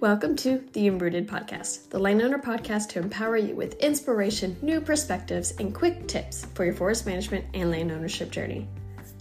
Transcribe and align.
Welcome 0.00 0.34
to 0.36 0.64
the 0.72 0.86
Enrooted 0.86 1.28
Podcast, 1.28 1.90
the 1.90 1.98
landowner 1.98 2.38
podcast 2.38 2.88
to 2.88 2.98
empower 3.00 3.36
you 3.36 3.54
with 3.54 3.78
inspiration, 3.80 4.56
new 4.62 4.80
perspectives, 4.80 5.50
and 5.58 5.74
quick 5.74 6.08
tips 6.08 6.46
for 6.54 6.64
your 6.64 6.72
forest 6.72 7.04
management 7.04 7.44
and 7.52 7.70
land 7.70 7.92
ownership 7.92 8.30
journey. 8.30 8.66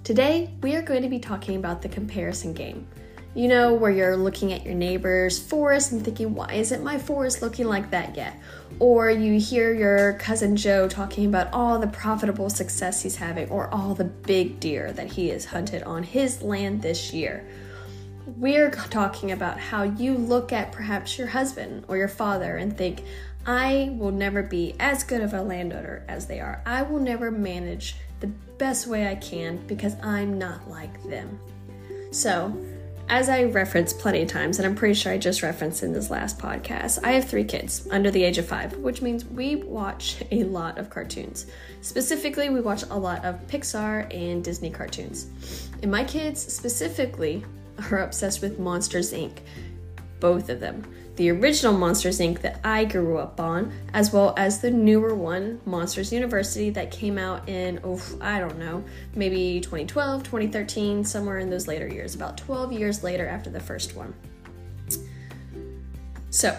Today, 0.05 0.54
we 0.63 0.76
are 0.76 0.81
going 0.81 1.02
to 1.02 1.10
be 1.10 1.20
talking 1.20 1.57
about 1.57 1.81
the 1.81 1.89
comparison 1.89 2.53
game. 2.53 2.88
You 3.35 3.49
know, 3.49 3.74
where 3.74 3.92
you're 3.92 4.15
looking 4.15 4.53
at 4.53 4.63
your 4.63 4.74
neighbor's 4.74 5.38
forest 5.38 5.92
and 5.92 6.02
thinking, 6.02 6.34
why 6.34 6.53
isn't 6.53 6.81
my 6.81 6.98
forest 6.98 7.42
looking 7.42 7.67
like 7.67 7.92
that 7.92 8.16
yet? 8.16 8.39
Or 8.80 9.10
you 9.10 9.38
hear 9.38 9.74
your 9.74 10.13
cousin 10.13 10.56
Joe 10.56 10.88
talking 10.88 11.25
about 11.25 11.52
all 11.52 11.78
the 11.78 11.88
profitable 11.88 12.49
success 12.49 13.02
he's 13.02 13.17
having, 13.17 13.49
or 13.49 13.70
all 13.74 13.96
the 13.96 14.06
big 14.06 14.61
deer 14.61 14.93
that 14.93 15.11
he 15.11 15.28
has 15.28 15.43
hunted 15.43 15.84
on 15.84 16.03
his 16.03 16.41
land 16.41 16.81
this 16.81 17.11
year 17.11 17.45
we're 18.25 18.71
talking 18.71 19.31
about 19.31 19.59
how 19.59 19.83
you 19.83 20.15
look 20.15 20.53
at 20.53 20.71
perhaps 20.71 21.17
your 21.17 21.27
husband 21.27 21.85
or 21.87 21.97
your 21.97 22.07
father 22.07 22.57
and 22.57 22.77
think, 22.77 23.03
I 23.45 23.95
will 23.97 24.11
never 24.11 24.43
be 24.43 24.75
as 24.79 25.03
good 25.03 25.21
of 25.21 25.33
a 25.33 25.41
landowner 25.41 26.03
as 26.07 26.27
they 26.27 26.39
are. 26.39 26.61
I 26.65 26.81
will 26.83 26.99
never 26.99 27.31
manage 27.31 27.95
the 28.19 28.27
best 28.27 28.87
way 28.87 29.07
I 29.07 29.15
can 29.15 29.57
because 29.65 29.95
I'm 30.03 30.37
not 30.37 30.69
like 30.69 31.01
them. 31.03 31.39
So, 32.11 32.55
as 33.09 33.27
I 33.27 33.45
referenced 33.45 33.97
plenty 33.97 34.21
of 34.21 34.27
times, 34.27 34.59
and 34.59 34.67
I'm 34.67 34.75
pretty 34.75 34.93
sure 34.93 35.11
I 35.11 35.17
just 35.17 35.41
referenced 35.41 35.81
in 35.81 35.93
this 35.93 36.11
last 36.11 36.37
podcast, 36.37 37.03
I 37.03 37.13
have 37.13 37.25
three 37.25 37.43
kids 37.43 37.87
under 37.89 38.11
the 38.11 38.23
age 38.23 38.37
of 38.37 38.45
five, 38.45 38.77
which 38.77 39.01
means 39.01 39.25
we 39.25 39.55
watch 39.55 40.17
a 40.31 40.43
lot 40.43 40.77
of 40.77 40.89
cartoons. 40.89 41.47
Specifically, 41.81 42.49
we 42.49 42.61
watch 42.61 42.83
a 42.83 42.97
lot 42.97 43.25
of 43.25 43.35
Pixar 43.47 44.13
and 44.13 44.43
Disney 44.43 44.70
cartoons. 44.70 45.70
And 45.81 45.91
my 45.91 46.03
kids 46.03 46.41
specifically 46.53 47.43
are 47.91 47.99
obsessed 47.99 48.41
with 48.41 48.59
Monsters 48.59 49.13
Inc. 49.13 49.40
Both 50.20 50.49
of 50.49 50.59
them. 50.59 50.84
The 51.15 51.31
original 51.31 51.73
Monsters 51.73 52.20
Inc. 52.20 52.40
that 52.43 52.62
I 52.63 52.85
grew 52.85 53.17
up 53.17 53.41
on, 53.41 53.73
as 53.93 54.13
well 54.13 54.34
as 54.37 54.62
the 54.62 54.71
newer 54.71 55.13
one, 55.13 55.59
Monsters 55.65 56.13
University, 56.13 56.70
that 56.70 56.91
came 56.91 57.17
out 57.17 57.49
in, 57.49 57.81
oh, 57.84 58.01
I 58.21 58.39
don't 58.39 58.57
know, 58.57 58.84
maybe 59.15 59.59
2012, 59.59 60.23
2013, 60.23 61.04
somewhere 61.04 61.39
in 61.39 61.49
those 61.49 61.67
later 61.67 61.87
years, 61.87 62.15
about 62.15 62.37
12 62.37 62.71
years 62.71 63.04
later 63.04 63.27
after 63.27 63.49
the 63.49 63.59
first 63.59 63.95
one. 63.95 64.14
So, 66.30 66.58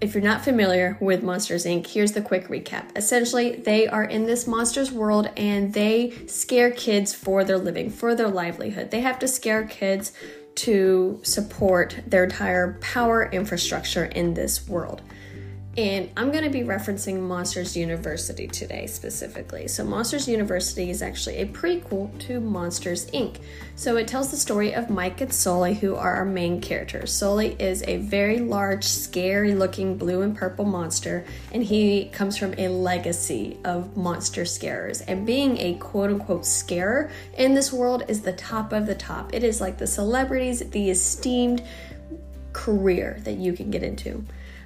if 0.00 0.14
you're 0.14 0.22
not 0.22 0.44
familiar 0.44 0.96
with 1.00 1.24
Monsters 1.24 1.64
Inc., 1.64 1.88
here's 1.88 2.12
the 2.12 2.22
quick 2.22 2.46
recap. 2.46 2.96
Essentially, 2.96 3.56
they 3.56 3.88
are 3.88 4.04
in 4.04 4.26
this 4.26 4.46
monsters 4.46 4.92
world 4.92 5.28
and 5.36 5.74
they 5.74 6.12
scare 6.28 6.70
kids 6.70 7.12
for 7.12 7.42
their 7.42 7.58
living, 7.58 7.90
for 7.90 8.14
their 8.14 8.28
livelihood. 8.28 8.92
They 8.92 9.00
have 9.00 9.18
to 9.18 9.26
scare 9.26 9.64
kids 9.64 10.12
to 10.58 11.20
support 11.22 12.00
their 12.04 12.24
entire 12.24 12.76
power 12.80 13.30
infrastructure 13.30 14.06
in 14.06 14.34
this 14.34 14.66
world. 14.68 15.02
And 15.76 16.10
I'm 16.16 16.32
going 16.32 16.42
to 16.42 16.50
be 16.50 16.62
referencing 16.62 17.20
Monsters 17.20 17.76
University 17.76 18.48
today 18.48 18.88
specifically. 18.88 19.68
So, 19.68 19.84
Monsters 19.84 20.26
University 20.26 20.90
is 20.90 21.02
actually 21.02 21.36
a 21.36 21.46
prequel 21.46 22.18
to 22.26 22.40
Monsters 22.40 23.08
Inc. 23.12 23.36
So, 23.76 23.96
it 23.96 24.08
tells 24.08 24.32
the 24.32 24.36
story 24.36 24.74
of 24.74 24.90
Mike 24.90 25.20
and 25.20 25.32
Sully, 25.32 25.74
who 25.74 25.94
are 25.94 26.16
our 26.16 26.24
main 26.24 26.60
characters. 26.60 27.12
Sully 27.12 27.54
is 27.60 27.84
a 27.86 27.98
very 27.98 28.40
large, 28.40 28.82
scary 28.82 29.54
looking 29.54 29.96
blue 29.96 30.22
and 30.22 30.36
purple 30.36 30.64
monster, 30.64 31.24
and 31.52 31.62
he 31.62 32.06
comes 32.06 32.36
from 32.36 32.54
a 32.58 32.66
legacy 32.66 33.56
of 33.64 33.96
monster 33.96 34.44
scarers. 34.44 35.02
And 35.02 35.24
being 35.24 35.58
a 35.58 35.74
quote 35.74 36.10
unquote 36.10 36.44
scarer 36.44 37.12
in 37.36 37.54
this 37.54 37.72
world 37.72 38.02
is 38.08 38.22
the 38.22 38.32
top 38.32 38.72
of 38.72 38.86
the 38.86 38.96
top. 38.96 39.32
It 39.32 39.44
is 39.44 39.60
like 39.60 39.78
the 39.78 39.86
celebrities, 39.86 40.58
the 40.70 40.90
esteemed 40.90 41.62
career 42.52 43.20
that 43.20 43.36
you 43.36 43.52
can 43.52 43.70
get 43.70 43.84
into. 43.84 44.24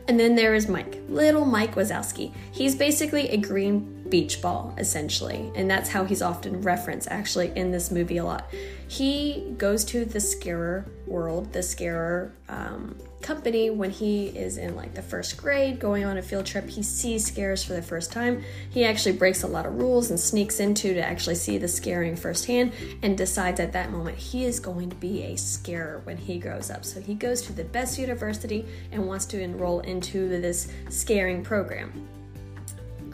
And 0.08 0.18
then 0.18 0.34
there 0.34 0.54
is 0.54 0.68
Mike, 0.68 0.98
little 1.08 1.44
Mike 1.44 1.74
Wazowski. 1.74 2.32
He's 2.50 2.74
basically 2.74 3.28
a 3.28 3.36
green 3.36 4.02
beach 4.08 4.42
ball, 4.42 4.74
essentially, 4.76 5.50
and 5.54 5.70
that's 5.70 5.88
how 5.88 6.04
he's 6.04 6.22
often 6.22 6.60
referenced 6.60 7.08
actually 7.08 7.52
in 7.56 7.70
this 7.70 7.90
movie 7.90 8.18
a 8.18 8.24
lot. 8.24 8.50
He 8.88 9.54
goes 9.56 9.84
to 9.86 10.04
the 10.04 10.20
scarer 10.20 10.86
world, 11.06 11.52
the 11.52 11.62
scarer 11.62 12.34
um, 12.48 12.98
company 13.22 13.70
when 13.70 13.90
he 13.90 14.26
is 14.26 14.58
in 14.58 14.76
like 14.76 14.94
the 14.94 15.02
first 15.02 15.36
grade 15.36 15.78
going 15.78 16.04
on 16.04 16.18
a 16.18 16.22
field 16.22 16.46
trip 16.46 16.68
he 16.68 16.82
sees 16.82 17.26
scares 17.26 17.64
for 17.64 17.72
the 17.72 17.82
first 17.82 18.12
time. 18.12 18.42
He 18.70 18.84
actually 18.84 19.16
breaks 19.16 19.42
a 19.42 19.46
lot 19.46 19.66
of 19.66 19.74
rules 19.74 20.10
and 20.10 20.18
sneaks 20.18 20.60
into 20.60 20.94
to 20.94 21.00
actually 21.00 21.36
see 21.36 21.58
the 21.58 21.68
scaring 21.68 22.16
firsthand 22.16 22.72
and 23.02 23.16
decides 23.16 23.60
at 23.60 23.72
that 23.72 23.90
moment 23.90 24.18
he 24.18 24.44
is 24.44 24.60
going 24.60 24.90
to 24.90 24.96
be 24.96 25.22
a 25.22 25.36
scarer 25.36 26.00
when 26.04 26.16
he 26.16 26.38
grows 26.38 26.70
up. 26.70 26.84
So 26.84 27.00
he 27.00 27.14
goes 27.14 27.42
to 27.42 27.52
the 27.52 27.64
best 27.64 27.98
university 27.98 28.66
and 28.90 29.06
wants 29.06 29.26
to 29.26 29.40
enroll 29.40 29.80
into 29.80 30.28
this 30.28 30.68
scaring 30.88 31.42
program 31.42 32.08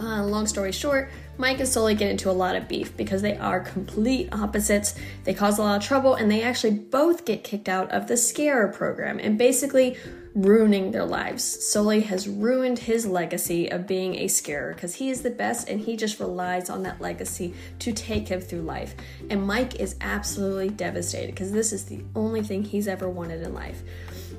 uh, 0.00 0.24
long 0.24 0.46
story 0.46 0.72
short, 0.72 1.10
Mike 1.38 1.58
and 1.60 1.68
Sully 1.68 1.94
get 1.94 2.10
into 2.10 2.30
a 2.30 2.32
lot 2.32 2.56
of 2.56 2.68
beef 2.68 2.96
because 2.96 3.22
they 3.22 3.36
are 3.36 3.60
complete 3.60 4.28
opposites. 4.32 4.94
They 5.24 5.34
cause 5.34 5.58
a 5.58 5.62
lot 5.62 5.76
of 5.76 5.86
trouble 5.86 6.14
and 6.14 6.30
they 6.30 6.42
actually 6.42 6.74
both 6.74 7.24
get 7.24 7.44
kicked 7.44 7.68
out 7.68 7.90
of 7.90 8.08
the 8.08 8.16
Scarer 8.16 8.68
program 8.68 9.18
and 9.18 9.38
basically 9.38 9.96
ruining 10.34 10.92
their 10.92 11.04
lives. 11.04 11.42
Sully 11.44 12.02
has 12.02 12.28
ruined 12.28 12.80
his 12.80 13.06
legacy 13.06 13.68
of 13.68 13.86
being 13.86 14.16
a 14.16 14.28
scarer 14.28 14.72
because 14.74 14.94
he 14.96 15.10
is 15.10 15.22
the 15.22 15.30
best 15.30 15.68
and 15.68 15.80
he 15.80 15.96
just 15.96 16.20
relies 16.20 16.70
on 16.70 16.82
that 16.84 17.00
legacy 17.00 17.54
to 17.80 17.92
take 17.92 18.28
him 18.28 18.40
through 18.40 18.62
life. 18.62 18.94
And 19.30 19.46
Mike 19.46 19.76
is 19.76 19.96
absolutely 20.00 20.70
devastated 20.70 21.32
because 21.32 21.50
this 21.50 21.72
is 21.72 21.86
the 21.86 22.04
only 22.14 22.42
thing 22.42 22.62
he's 22.62 22.86
ever 22.86 23.08
wanted 23.08 23.42
in 23.42 23.54
life 23.54 23.82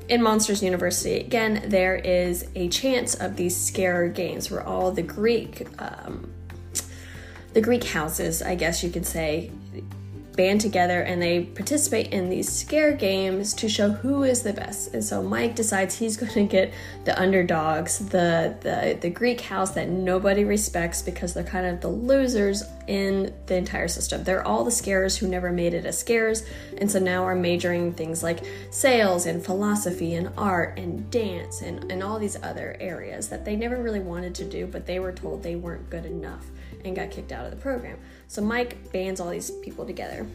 in 0.09 0.24
Monsters 0.24 0.64
University, 0.64 1.20
again, 1.20 1.64
there 1.68 1.96
is 1.96 2.47
a 2.56 2.68
chance 2.70 3.14
of 3.14 3.36
these 3.36 3.56
scare 3.56 4.08
games 4.08 4.50
where 4.50 4.64
all 4.64 4.92
the 4.92 5.03
Greek, 5.03 5.68
um, 5.80 6.34
the 7.53 7.62
Greek 7.62 7.84
houses, 7.84 8.42
I 8.42 8.56
guess 8.56 8.84
you 8.84 8.90
could 8.90 9.06
say, 9.06 9.52
band 10.36 10.62
together 10.62 11.02
and 11.02 11.22
they 11.22 11.44
participate 11.44 12.08
in 12.14 12.30
these 12.30 12.50
scare 12.50 12.94
games 12.94 13.54
to 13.54 13.68
show 13.68 13.90
who 13.90 14.24
is 14.24 14.42
the 14.42 14.54
best. 14.54 14.94
And 14.94 15.04
so 15.04 15.22
Mike 15.22 15.56
decides 15.56 15.98
he's 15.98 16.18
going 16.24 16.32
to 16.34 16.46
get 16.46 16.74
the 17.06 17.20
underdogs, 17.20 18.00
the 18.00 18.56
the 18.62 18.98
the 19.00 19.10
Greek 19.10 19.42
house 19.42 19.72
that 19.72 19.90
nobody 19.90 20.44
respects 20.44 21.02
because 21.02 21.34
they're 21.34 21.44
kind 21.44 21.66
of 21.66 21.82
the 21.82 21.90
losers 21.90 22.64
in 22.88 23.34
the 23.46 23.56
entire 23.56 23.88
system. 23.88 24.24
They're 24.24 24.46
all 24.46 24.64
the 24.64 24.72
scarers 24.72 25.18
who 25.18 25.28
never 25.28 25.52
made 25.52 25.74
it 25.74 25.86
as 25.86 26.00
scarers, 26.00 26.44
and 26.78 26.90
so 26.90 27.00
now 27.00 27.24
are 27.26 27.36
majoring 27.36 27.94
things 27.94 28.24
like 28.24 28.40
sales 28.72 29.26
and 29.26 29.44
philosophy 29.44 30.16
and 30.16 30.32
art 30.38 30.80
and 30.80 31.10
dance 31.12 31.62
and, 31.62 31.92
and 31.92 32.02
all 32.02 32.18
these 32.18 32.38
other 32.42 32.76
areas 32.80 33.30
that 33.30 33.46
they 33.46 33.56
never 33.56 33.82
really 33.82 34.00
wanted 34.00 34.34
to 34.36 34.46
do, 34.46 34.66
but 34.66 34.86
they 34.86 35.00
were 35.00 35.12
told 35.12 35.44
they 35.44 35.56
weren't 35.56 35.90
good 35.90 36.06
enough 36.06 36.46
and 36.86 36.96
got 36.96 37.12
kicked 37.12 37.32
out 37.32 37.46
of 37.46 37.52
the 37.52 37.58
program. 37.58 37.98
So 38.28 38.42
Mike 38.42 38.92
bands 38.92 39.20
all 39.20 39.30
these 39.30 39.52
people 39.52 39.86
together. 39.86 40.28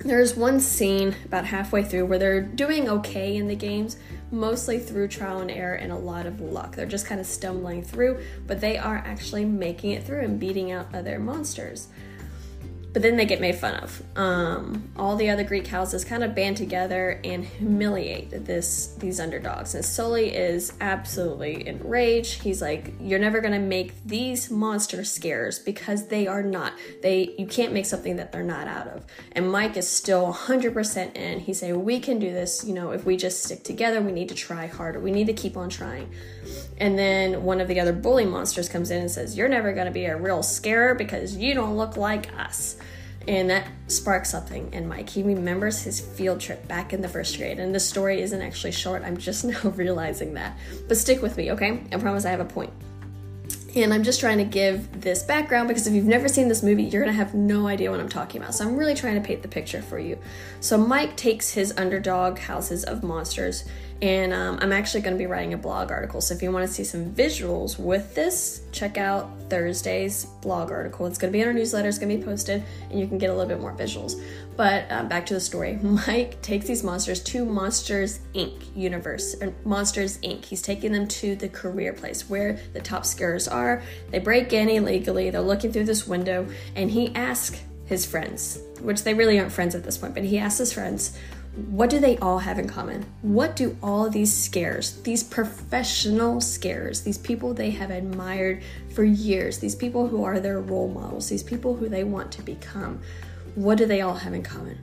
There's 0.00 0.36
one 0.36 0.60
scene 0.60 1.16
about 1.24 1.46
halfway 1.46 1.82
through 1.82 2.06
where 2.06 2.18
they're 2.18 2.42
doing 2.42 2.88
okay 2.88 3.36
in 3.36 3.48
the 3.48 3.56
games, 3.56 3.96
mostly 4.30 4.78
through 4.78 5.08
trial 5.08 5.40
and 5.40 5.50
error 5.50 5.74
and 5.74 5.90
a 5.90 5.96
lot 5.96 6.26
of 6.26 6.40
luck. 6.40 6.76
They're 6.76 6.86
just 6.86 7.06
kind 7.06 7.20
of 7.20 7.26
stumbling 7.26 7.82
through, 7.82 8.22
but 8.46 8.60
they 8.60 8.76
are 8.76 8.98
actually 8.98 9.46
making 9.46 9.92
it 9.92 10.04
through 10.04 10.20
and 10.20 10.38
beating 10.38 10.70
out 10.70 10.94
other 10.94 11.18
monsters 11.18 11.88
but 12.96 13.02
then 13.02 13.18
they 13.18 13.26
get 13.26 13.42
made 13.42 13.56
fun 13.56 13.74
of. 13.74 14.02
Um, 14.16 14.90
all 14.96 15.16
the 15.16 15.28
other 15.28 15.44
Greek 15.44 15.66
houses 15.66 16.02
kind 16.02 16.24
of 16.24 16.34
band 16.34 16.56
together 16.56 17.20
and 17.24 17.44
humiliate 17.44 18.30
this 18.46 18.94
these 18.98 19.20
underdogs. 19.20 19.74
And 19.74 19.84
Sully 19.84 20.34
is 20.34 20.72
absolutely 20.80 21.68
enraged. 21.68 22.40
He's 22.40 22.62
like, 22.62 22.94
"You're 22.98 23.18
never 23.18 23.42
gonna 23.42 23.58
make 23.58 24.02
these 24.06 24.50
monster 24.50 25.04
scares 25.04 25.58
because 25.58 26.06
they 26.06 26.26
are 26.26 26.42
not. 26.42 26.72
They 27.02 27.34
you 27.36 27.46
can't 27.46 27.74
make 27.74 27.84
something 27.84 28.16
that 28.16 28.32
they're 28.32 28.42
not 28.42 28.66
out 28.66 28.86
of." 28.86 29.04
And 29.32 29.52
Mike 29.52 29.76
is 29.76 29.86
still 29.86 30.32
100% 30.32 31.18
in. 31.18 31.40
He's 31.40 31.58
saying, 31.58 31.84
"We 31.84 32.00
can 32.00 32.18
do 32.18 32.32
this. 32.32 32.64
You 32.64 32.72
know, 32.72 32.92
if 32.92 33.04
we 33.04 33.18
just 33.18 33.44
stick 33.44 33.62
together, 33.62 34.00
we 34.00 34.12
need 34.12 34.30
to 34.30 34.34
try 34.34 34.68
harder. 34.68 35.00
We 35.00 35.10
need 35.10 35.26
to 35.26 35.34
keep 35.34 35.58
on 35.58 35.68
trying." 35.68 36.08
And 36.78 36.98
then 36.98 37.42
one 37.42 37.60
of 37.60 37.68
the 37.68 37.80
other 37.80 37.92
bully 37.92 38.26
monsters 38.26 38.68
comes 38.68 38.90
in 38.90 39.00
and 39.00 39.10
says, 39.10 39.36
"You're 39.36 39.48
never 39.48 39.72
gonna 39.72 39.90
be 39.90 40.04
a 40.06 40.16
real 40.16 40.42
scarer 40.42 40.94
because 40.94 41.36
you 41.36 41.54
don't 41.54 41.76
look 41.76 41.96
like 41.96 42.28
us." 42.38 42.76
And 43.28 43.50
that 43.50 43.66
sparks 43.88 44.30
something 44.30 44.72
in 44.72 44.86
Mike. 44.86 45.08
He 45.08 45.22
remembers 45.22 45.82
his 45.82 46.00
field 46.00 46.40
trip 46.40 46.68
back 46.68 46.92
in 46.92 47.02
the 47.02 47.08
first 47.08 47.36
grade. 47.36 47.58
And 47.58 47.74
the 47.74 47.80
story 47.80 48.20
isn't 48.20 48.40
actually 48.40 48.72
short, 48.72 49.02
I'm 49.02 49.16
just 49.16 49.44
now 49.64 49.70
realizing 49.70 50.34
that. 50.34 50.56
But 50.86 50.96
stick 50.96 51.22
with 51.22 51.36
me, 51.36 51.50
okay? 51.52 51.82
I 51.92 51.96
promise 51.96 52.24
I 52.24 52.30
have 52.30 52.40
a 52.40 52.44
point. 52.44 52.72
And 53.74 53.92
I'm 53.92 54.04
just 54.04 54.20
trying 54.20 54.38
to 54.38 54.44
give 54.44 55.02
this 55.02 55.22
background 55.22 55.68
because 55.68 55.86
if 55.86 55.92
you've 55.92 56.06
never 56.06 56.28
seen 56.28 56.48
this 56.48 56.62
movie, 56.62 56.84
you're 56.84 57.02
gonna 57.02 57.12
have 57.12 57.34
no 57.34 57.66
idea 57.66 57.90
what 57.90 58.00
I'm 58.00 58.08
talking 58.08 58.40
about. 58.40 58.54
So 58.54 58.66
I'm 58.66 58.76
really 58.76 58.94
trying 58.94 59.16
to 59.16 59.20
paint 59.20 59.42
the 59.42 59.48
picture 59.48 59.82
for 59.82 59.98
you. 59.98 60.18
So 60.60 60.78
Mike 60.78 61.14
takes 61.16 61.50
his 61.50 61.76
underdog 61.76 62.38
houses 62.38 62.84
of 62.84 63.02
monsters 63.02 63.64
And 64.02 64.34
um, 64.34 64.58
I'm 64.60 64.72
actually 64.72 65.00
going 65.00 65.14
to 65.14 65.18
be 65.18 65.26
writing 65.26 65.54
a 65.54 65.56
blog 65.56 65.90
article. 65.90 66.20
So 66.20 66.34
if 66.34 66.42
you 66.42 66.52
want 66.52 66.66
to 66.66 66.72
see 66.72 66.84
some 66.84 67.14
visuals 67.14 67.78
with 67.78 68.14
this, 68.14 68.62
check 68.70 68.98
out 68.98 69.30
Thursday's 69.48 70.26
blog 70.42 70.70
article. 70.70 71.06
It's 71.06 71.18
going 71.18 71.32
to 71.32 71.36
be 71.36 71.40
in 71.40 71.48
our 71.48 71.54
newsletter, 71.54 71.88
it's 71.88 71.98
going 71.98 72.10
to 72.10 72.18
be 72.18 72.22
posted, 72.22 72.62
and 72.90 73.00
you 73.00 73.06
can 73.06 73.16
get 73.16 73.30
a 73.30 73.32
little 73.32 73.48
bit 73.48 73.60
more 73.60 73.72
visuals. 73.72 74.22
But 74.56 74.90
um, 74.90 75.08
back 75.08 75.24
to 75.26 75.34
the 75.34 75.40
story 75.40 75.76
Mike 75.82 76.40
takes 76.42 76.66
these 76.66 76.82
monsters 76.82 77.22
to 77.24 77.44
Monsters 77.44 78.20
Inc. 78.34 78.64
universe, 78.76 79.36
Monsters 79.64 80.18
Inc. 80.18 80.44
He's 80.44 80.62
taking 80.62 80.92
them 80.92 81.08
to 81.08 81.36
the 81.36 81.48
career 81.48 81.92
place 81.92 82.28
where 82.28 82.58
the 82.74 82.80
top 82.80 83.06
scarers 83.06 83.48
are. 83.48 83.82
They 84.10 84.18
break 84.18 84.52
in 84.52 84.68
illegally, 84.68 85.30
they're 85.30 85.40
looking 85.40 85.72
through 85.72 85.84
this 85.84 86.06
window, 86.06 86.46
and 86.74 86.90
he 86.90 87.14
asks 87.14 87.62
his 87.86 88.04
friends, 88.04 88.60
which 88.80 89.04
they 89.04 89.14
really 89.14 89.38
aren't 89.38 89.52
friends 89.52 89.74
at 89.74 89.84
this 89.84 89.96
point, 89.96 90.14
but 90.14 90.24
he 90.24 90.38
asks 90.38 90.58
his 90.58 90.72
friends, 90.72 91.16
what 91.56 91.88
do 91.88 91.98
they 91.98 92.18
all 92.18 92.40
have 92.40 92.58
in 92.58 92.68
common? 92.68 93.06
What 93.22 93.56
do 93.56 93.76
all 93.82 94.10
these 94.10 94.32
scares, 94.32 95.00
these 95.02 95.22
professional 95.22 96.42
scares, 96.42 97.00
these 97.00 97.16
people 97.16 97.54
they 97.54 97.70
have 97.70 97.90
admired 97.90 98.62
for 98.94 99.04
years, 99.04 99.58
these 99.58 99.74
people 99.74 100.08
who 100.08 100.22
are 100.22 100.38
their 100.38 100.60
role 100.60 100.88
models, 100.88 101.30
these 101.30 101.42
people 101.42 101.74
who 101.74 101.88
they 101.88 102.04
want 102.04 102.30
to 102.32 102.42
become, 102.42 103.00
what 103.54 103.78
do 103.78 103.86
they 103.86 104.02
all 104.02 104.16
have 104.16 104.34
in 104.34 104.42
common? 104.42 104.78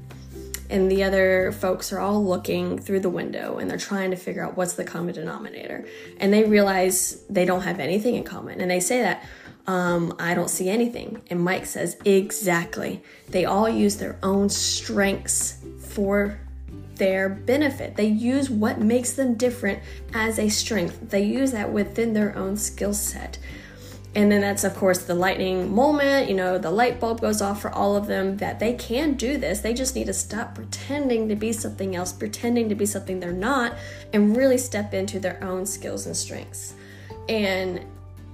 And 0.70 0.90
the 0.90 1.04
other 1.04 1.52
folks 1.52 1.94
are 1.94 2.00
all 2.00 2.26
looking 2.26 2.80
through 2.80 3.02
the 3.02 3.10
window 3.10 3.60
and 3.60 3.70
they're 3.70 3.78
trying 3.78 4.10
to 4.10 4.18
figure 4.18 4.44
out 4.44 4.58
what's 4.58 4.74
the 4.74 4.84
common 4.84 5.14
denominator. 5.14 5.86
And 6.18 6.34
they 6.34 6.44
realize 6.44 7.24
they 7.30 7.46
don't 7.46 7.62
have 7.62 7.80
anything 7.80 8.16
in 8.16 8.24
common. 8.24 8.60
And 8.60 8.72
they 8.72 8.80
say 8.80 9.02
that, 9.02 9.24
um, 9.68 10.16
I 10.18 10.34
don't 10.34 10.50
see 10.50 10.70
anything. 10.70 11.22
And 11.30 11.40
Mike 11.40 11.68
says, 11.68 11.98
exactly. 12.04 13.04
They 13.30 13.46
all 13.46 13.70
use 13.70 13.98
their 13.98 14.18
own 14.24 14.50
strengths 14.50 15.64
for 15.80 16.40
their 16.96 17.30
benefit. 17.30 17.96
They 17.96 18.08
use 18.08 18.50
what 18.50 18.80
makes 18.80 19.14
them 19.14 19.36
different 19.36 19.80
as 20.14 20.40
a 20.40 20.50
strength. 20.50 21.10
They 21.10 21.24
use 21.24 21.52
that 21.52 21.72
within 21.72 22.14
their 22.14 22.36
own 22.38 22.58
skill 22.58 22.94
set. 22.94 23.38
And 24.16 24.32
then 24.32 24.42
that's, 24.42 24.64
of 24.64 24.76
course, 24.76 25.00
the 25.00 25.16
lightning 25.16 25.74
moment. 25.74 26.30
You 26.30 26.36
know, 26.36 26.60
the 26.60 26.70
light 26.70 27.00
bulb 27.00 27.22
goes 27.22 27.42
off 27.42 27.62
for 27.62 27.72
all 27.72 27.96
of 27.96 28.06
them 28.06 28.38
that 28.38 28.60
they 28.60 28.74
can 28.74 29.14
do 29.14 29.38
this. 29.38 29.62
They 29.62 29.74
just 29.74 29.96
need 29.96 30.06
to 30.06 30.14
stop 30.14 30.54
pretending 30.54 31.30
to 31.30 31.36
be 31.36 31.52
something 31.52 31.96
else, 31.96 32.14
pretending 32.14 32.70
to 32.70 32.76
be 32.76 32.86
something 32.86 33.20
they're 33.20 33.32
not, 33.32 33.76
and 34.14 34.38
really 34.38 34.60
step 34.60 34.94
into 34.94 35.20
their 35.20 35.44
own 35.44 35.66
skills 35.66 36.06
and 36.06 36.16
strengths. 36.16 36.76
And 37.28 37.84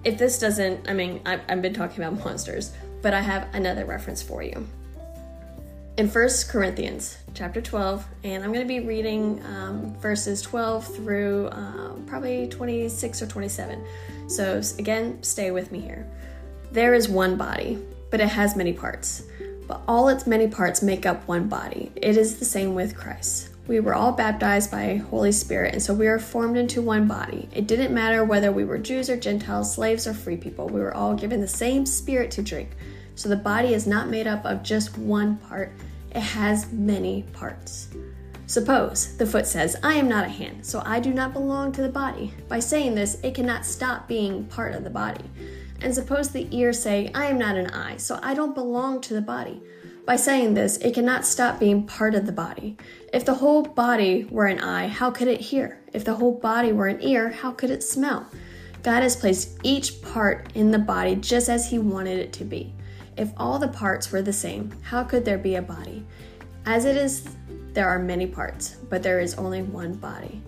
if 0.03 0.17
this 0.17 0.37
doesn't, 0.37 0.89
I 0.89 0.93
mean, 0.93 1.21
I've, 1.25 1.41
I've 1.47 1.61
been 1.61 1.73
talking 1.73 2.03
about 2.03 2.25
monsters, 2.25 2.73
but 3.01 3.13
I 3.13 3.21
have 3.21 3.47
another 3.53 3.85
reference 3.85 4.21
for 4.21 4.43
you 4.43 4.67
in 5.99 6.07
First 6.07 6.47
Corinthians 6.47 7.17
chapter 7.33 7.59
12, 7.59 8.07
and 8.23 8.41
I'm 8.41 8.53
going 8.53 8.65
to 8.65 8.73
be 8.73 8.79
reading 8.79 9.43
um, 9.45 9.93
verses 9.97 10.41
12 10.41 10.95
through 10.95 11.49
um, 11.51 12.05
probably 12.07 12.47
26 12.47 13.21
or 13.21 13.27
27. 13.27 13.85
So, 14.29 14.61
again, 14.77 15.21
stay 15.21 15.51
with 15.51 15.73
me 15.73 15.81
here. 15.81 16.07
There 16.71 16.93
is 16.93 17.09
one 17.09 17.35
body, 17.35 17.83
but 18.11 18.21
it 18.21 18.29
has 18.29 18.55
many 18.55 18.71
parts. 18.71 19.23
But 19.67 19.81
all 19.89 20.07
its 20.07 20.25
many 20.25 20.47
parts 20.47 20.81
make 20.81 21.05
up 21.05 21.27
one 21.27 21.49
body. 21.49 21.91
It 21.97 22.15
is 22.15 22.39
the 22.39 22.45
same 22.45 22.75
with 22.75 22.95
Christ. 22.95 23.49
We 23.67 23.81
were 23.81 23.93
all 23.93 24.13
baptized 24.13 24.71
by 24.71 25.03
Holy 25.09 25.33
Spirit, 25.33 25.73
and 25.73 25.83
so 25.83 25.93
we 25.93 26.07
are 26.07 26.17
formed 26.17 26.55
into 26.55 26.81
one 26.81 27.09
body. 27.09 27.49
It 27.53 27.67
didn't 27.67 27.93
matter 27.93 28.23
whether 28.23 28.53
we 28.53 28.63
were 28.63 28.77
Jews 28.77 29.09
or 29.09 29.17
Gentiles, 29.17 29.75
slaves 29.75 30.07
or 30.07 30.13
free 30.13 30.37
people. 30.37 30.69
We 30.69 30.79
were 30.79 30.95
all 30.95 31.13
given 31.13 31.41
the 31.41 31.47
same 31.49 31.85
Spirit 31.85 32.31
to 32.31 32.41
drink. 32.41 32.69
So 33.15 33.27
the 33.27 33.35
body 33.35 33.73
is 33.73 33.85
not 33.85 34.07
made 34.07 34.27
up 34.27 34.45
of 34.45 34.63
just 34.63 34.97
one 34.97 35.35
part 35.35 35.73
it 36.11 36.21
has 36.21 36.71
many 36.71 37.23
parts. 37.33 37.89
Suppose 38.45 39.15
the 39.17 39.27
foot 39.27 39.45
says, 39.45 39.75
I 39.83 39.93
am 39.93 40.09
not 40.09 40.25
a 40.25 40.29
hand, 40.29 40.65
so 40.65 40.81
I 40.83 40.99
do 40.99 41.13
not 41.13 41.33
belong 41.33 41.71
to 41.73 41.83
the 41.83 41.89
body. 41.89 42.33
By 42.47 42.59
saying 42.59 42.95
this, 42.95 43.19
it 43.21 43.35
cannot 43.35 43.65
stop 43.65 44.07
being 44.07 44.45
part 44.45 44.73
of 44.73 44.83
the 44.83 44.89
body. 44.89 45.23
And 45.81 45.93
suppose 45.93 46.29
the 46.29 46.47
ear 46.49 46.73
say, 46.73 47.11
I 47.13 47.27
am 47.27 47.37
not 47.37 47.57
an 47.57 47.67
eye, 47.67 47.97
so 47.97 48.19
I 48.23 48.33
don't 48.33 48.55
belong 48.55 49.01
to 49.01 49.13
the 49.13 49.21
body. 49.21 49.61
By 50.05 50.15
saying 50.15 50.55
this, 50.55 50.77
it 50.77 50.95
cannot 50.95 51.25
stop 51.25 51.59
being 51.59 51.85
part 51.85 52.15
of 52.15 52.25
the 52.25 52.31
body. 52.31 52.75
If 53.13 53.23
the 53.25 53.35
whole 53.35 53.61
body 53.61 54.27
were 54.31 54.47
an 54.47 54.59
eye, 54.59 54.87
how 54.87 55.11
could 55.11 55.27
it 55.27 55.39
hear? 55.39 55.79
If 55.93 56.03
the 56.03 56.15
whole 56.15 56.33
body 56.33 56.71
were 56.71 56.87
an 56.87 57.03
ear, 57.03 57.29
how 57.29 57.51
could 57.51 57.69
it 57.69 57.83
smell? 57.83 58.25
God 58.81 59.03
has 59.03 59.15
placed 59.15 59.59
each 59.63 60.01
part 60.01 60.49
in 60.55 60.71
the 60.71 60.79
body 60.79 61.15
just 61.15 61.49
as 61.49 61.69
He 61.69 61.77
wanted 61.77 62.17
it 62.17 62.33
to 62.33 62.43
be. 62.43 62.73
If 63.19 63.33
all 63.35 63.59
the 63.59 63.67
parts 63.67 64.13
were 64.13 64.21
the 64.21 64.31
same, 64.31 64.71
how 64.81 65.03
could 65.03 65.25
there 65.25 65.37
be 65.37 65.55
a 65.55 65.61
body? 65.61 66.05
As 66.65 66.85
it 66.85 66.95
is, 66.95 67.27
there 67.73 67.89
are 67.89 67.99
many 67.99 68.25
parts, 68.25 68.77
but 68.89 69.03
there 69.03 69.19
is 69.19 69.35
only 69.35 69.61
one 69.61 69.95
body. 69.95 70.41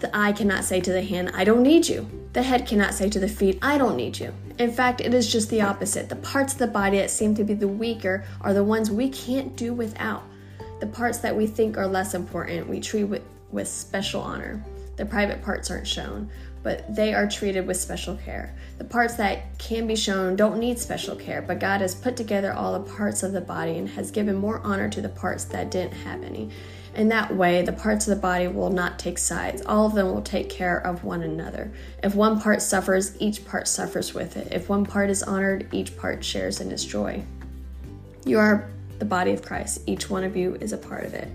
The 0.00 0.14
eye 0.14 0.32
cannot 0.32 0.64
say 0.64 0.82
to 0.82 0.92
the 0.92 1.00
hand, 1.00 1.30
I 1.32 1.42
don't 1.44 1.62
need 1.62 1.88
you. 1.88 2.06
The 2.34 2.42
head 2.42 2.66
cannot 2.66 2.92
say 2.92 3.08
to 3.08 3.18
the 3.18 3.28
feet, 3.28 3.58
I 3.62 3.78
don't 3.78 3.96
need 3.96 4.18
you. 4.18 4.34
In 4.58 4.70
fact, 4.70 5.00
it 5.00 5.14
is 5.14 5.32
just 5.32 5.48
the 5.48 5.62
opposite. 5.62 6.10
The 6.10 6.16
parts 6.16 6.52
of 6.52 6.58
the 6.58 6.66
body 6.66 6.98
that 6.98 7.10
seem 7.10 7.34
to 7.36 7.44
be 7.44 7.54
the 7.54 7.66
weaker 7.66 8.26
are 8.42 8.52
the 8.52 8.62
ones 8.62 8.90
we 8.90 9.08
can't 9.08 9.56
do 9.56 9.72
without. 9.72 10.22
The 10.80 10.86
parts 10.86 11.16
that 11.20 11.34
we 11.34 11.46
think 11.46 11.78
are 11.78 11.86
less 11.86 12.12
important, 12.12 12.68
we 12.68 12.78
treat 12.78 13.04
with, 13.04 13.22
with 13.52 13.68
special 13.68 14.20
honor. 14.20 14.62
The 14.96 15.06
private 15.06 15.42
parts 15.42 15.70
aren't 15.70 15.88
shown, 15.88 16.28
but 16.64 16.92
they 16.92 17.14
are 17.14 17.28
treated 17.28 17.66
with 17.66 17.76
special 17.76 18.16
care. 18.16 18.56
The 18.78 18.84
parts 18.84 19.14
that 19.14 19.56
can 19.58 19.86
be 19.86 19.94
shown 19.94 20.34
don't 20.34 20.58
need 20.58 20.78
special 20.80 21.14
care, 21.14 21.42
but 21.42 21.60
God 21.60 21.82
has 21.82 21.94
put 21.94 22.16
together 22.16 22.52
all 22.52 22.72
the 22.72 22.92
parts 22.94 23.22
of 23.22 23.32
the 23.32 23.40
body 23.40 23.78
and 23.78 23.88
has 23.90 24.10
given 24.10 24.34
more 24.34 24.60
honor 24.64 24.88
to 24.88 25.02
the 25.02 25.10
parts 25.10 25.44
that 25.44 25.70
didn't 25.70 25.92
have 25.92 26.24
any. 26.24 26.50
In 26.96 27.08
that 27.08 27.36
way, 27.36 27.62
the 27.62 27.72
parts 27.72 28.08
of 28.08 28.14
the 28.16 28.20
body 28.20 28.48
will 28.48 28.70
not 28.70 28.98
take 28.98 29.18
sides. 29.18 29.62
All 29.66 29.86
of 29.86 29.94
them 29.94 30.06
will 30.06 30.22
take 30.22 30.48
care 30.48 30.78
of 30.78 31.04
one 31.04 31.22
another. 31.22 31.70
If 32.02 32.14
one 32.14 32.40
part 32.40 32.62
suffers, 32.62 33.20
each 33.20 33.44
part 33.44 33.68
suffers 33.68 34.14
with 34.14 34.36
it. 34.36 34.48
If 34.50 34.68
one 34.68 34.86
part 34.86 35.10
is 35.10 35.22
honored, 35.22 35.68
each 35.72 35.96
part 35.98 36.24
shares 36.24 36.60
in 36.60 36.72
its 36.72 36.84
joy. 36.84 37.22
You 38.24 38.38
are 38.38 38.70
the 38.98 39.04
body 39.04 39.32
of 39.32 39.42
Christ, 39.42 39.82
each 39.86 40.08
one 40.08 40.24
of 40.24 40.34
you 40.34 40.54
is 40.54 40.72
a 40.72 40.78
part 40.78 41.04
of 41.04 41.12
it. 41.12 41.28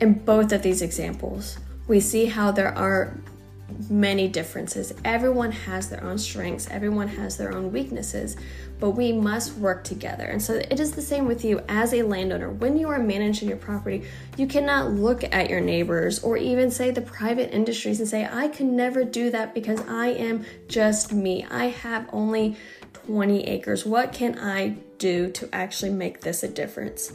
In 0.00 0.12
both 0.12 0.52
of 0.52 0.62
these 0.62 0.82
examples, 0.82 1.58
we 1.88 1.98
see 1.98 2.26
how 2.26 2.52
there 2.52 2.76
are 2.78 3.18
many 3.90 4.28
differences. 4.28 4.92
Everyone 5.04 5.52
has 5.52 5.88
their 5.88 6.02
own 6.02 6.18
strengths, 6.18 6.68
everyone 6.70 7.08
has 7.08 7.36
their 7.36 7.52
own 7.52 7.72
weaknesses, 7.72 8.36
but 8.80 8.90
we 8.90 9.12
must 9.12 9.54
work 9.56 9.84
together. 9.84 10.24
And 10.24 10.40
so 10.42 10.54
it 10.54 10.80
is 10.80 10.92
the 10.92 11.02
same 11.02 11.26
with 11.26 11.44
you 11.44 11.60
as 11.68 11.92
a 11.92 12.02
landowner. 12.02 12.50
When 12.50 12.78
you 12.78 12.88
are 12.88 12.98
managing 12.98 13.48
your 13.48 13.58
property, 13.58 14.04
you 14.36 14.46
cannot 14.46 14.92
look 14.92 15.24
at 15.34 15.50
your 15.50 15.60
neighbors 15.60 16.22
or 16.22 16.36
even 16.36 16.70
say 16.70 16.90
the 16.90 17.00
private 17.00 17.54
industries 17.54 18.00
and 18.00 18.08
say, 18.08 18.28
I 18.30 18.48
can 18.48 18.76
never 18.76 19.04
do 19.04 19.30
that 19.30 19.54
because 19.54 19.80
I 19.88 20.08
am 20.08 20.44
just 20.68 21.12
me. 21.12 21.46
I 21.50 21.66
have 21.66 22.08
only 22.12 22.56
20 23.06 23.44
acres. 23.44 23.84
What 23.84 24.12
can 24.12 24.38
I 24.38 24.76
do 24.98 25.30
to 25.32 25.48
actually 25.52 25.92
make 25.92 26.20
this 26.20 26.42
a 26.42 26.48
difference? 26.48 27.12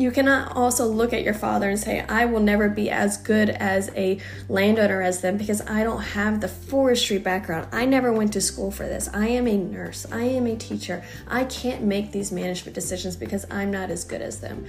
You 0.00 0.10
cannot 0.10 0.56
also 0.56 0.86
look 0.86 1.12
at 1.12 1.24
your 1.24 1.34
father 1.34 1.68
and 1.68 1.78
say, 1.78 2.00
I 2.08 2.24
will 2.24 2.40
never 2.40 2.70
be 2.70 2.88
as 2.88 3.18
good 3.18 3.50
as 3.50 3.90
a 3.94 4.18
landowner 4.48 5.02
as 5.02 5.20
them 5.20 5.36
because 5.36 5.60
I 5.68 5.84
don't 5.84 6.00
have 6.00 6.40
the 6.40 6.48
forestry 6.48 7.18
background. 7.18 7.68
I 7.70 7.84
never 7.84 8.10
went 8.10 8.32
to 8.32 8.40
school 8.40 8.70
for 8.70 8.84
this. 8.84 9.10
I 9.12 9.26
am 9.26 9.46
a 9.46 9.58
nurse. 9.58 10.06
I 10.10 10.22
am 10.22 10.46
a 10.46 10.56
teacher. 10.56 11.04
I 11.28 11.44
can't 11.44 11.82
make 11.82 12.12
these 12.12 12.32
management 12.32 12.74
decisions 12.74 13.14
because 13.14 13.44
I'm 13.50 13.70
not 13.70 13.90
as 13.90 14.04
good 14.04 14.22
as 14.22 14.40
them. 14.40 14.64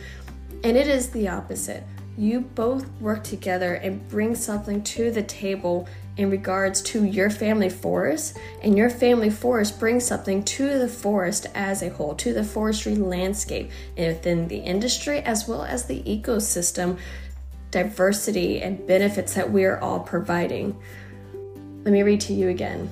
And 0.65 0.75
it 0.75 0.87
is 0.87 1.11
the 1.11 1.29
opposite. 1.29 1.85
You 2.17 2.41
both 2.41 2.85
work 2.99 3.23
together 3.23 3.75
and 3.75 4.07
bring 4.09 4.35
something 4.35 4.83
to 4.83 5.11
the 5.11 5.23
table 5.23 5.87
in 6.17 6.29
regards 6.29 6.81
to 6.81 7.05
your 7.05 7.29
family 7.29 7.69
forest, 7.69 8.37
and 8.61 8.77
your 8.77 8.89
family 8.89 9.29
forest 9.29 9.79
brings 9.79 10.05
something 10.05 10.43
to 10.43 10.77
the 10.77 10.87
forest 10.87 11.47
as 11.55 11.81
a 11.81 11.89
whole, 11.89 12.15
to 12.15 12.33
the 12.33 12.43
forestry 12.43 12.95
landscape 12.95 13.71
and 13.95 14.15
within 14.15 14.47
the 14.47 14.57
industry 14.57 15.19
as 15.19 15.47
well 15.47 15.63
as 15.63 15.85
the 15.85 16.03
ecosystem 16.03 16.99
diversity 17.71 18.61
and 18.61 18.85
benefits 18.85 19.33
that 19.33 19.49
we 19.49 19.63
are 19.63 19.79
all 19.79 20.01
providing. 20.01 20.77
Let 21.83 21.93
me 21.93 22.03
read 22.03 22.21
to 22.21 22.33
you 22.33 22.49
again. 22.49 22.91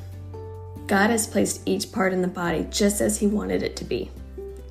God 0.88 1.10
has 1.10 1.28
placed 1.28 1.62
each 1.68 1.92
part 1.92 2.14
in 2.14 2.22
the 2.22 2.28
body 2.28 2.66
just 2.72 3.02
as 3.02 3.20
He 3.20 3.28
wanted 3.28 3.62
it 3.62 3.76
to 3.76 3.84
be. 3.84 4.10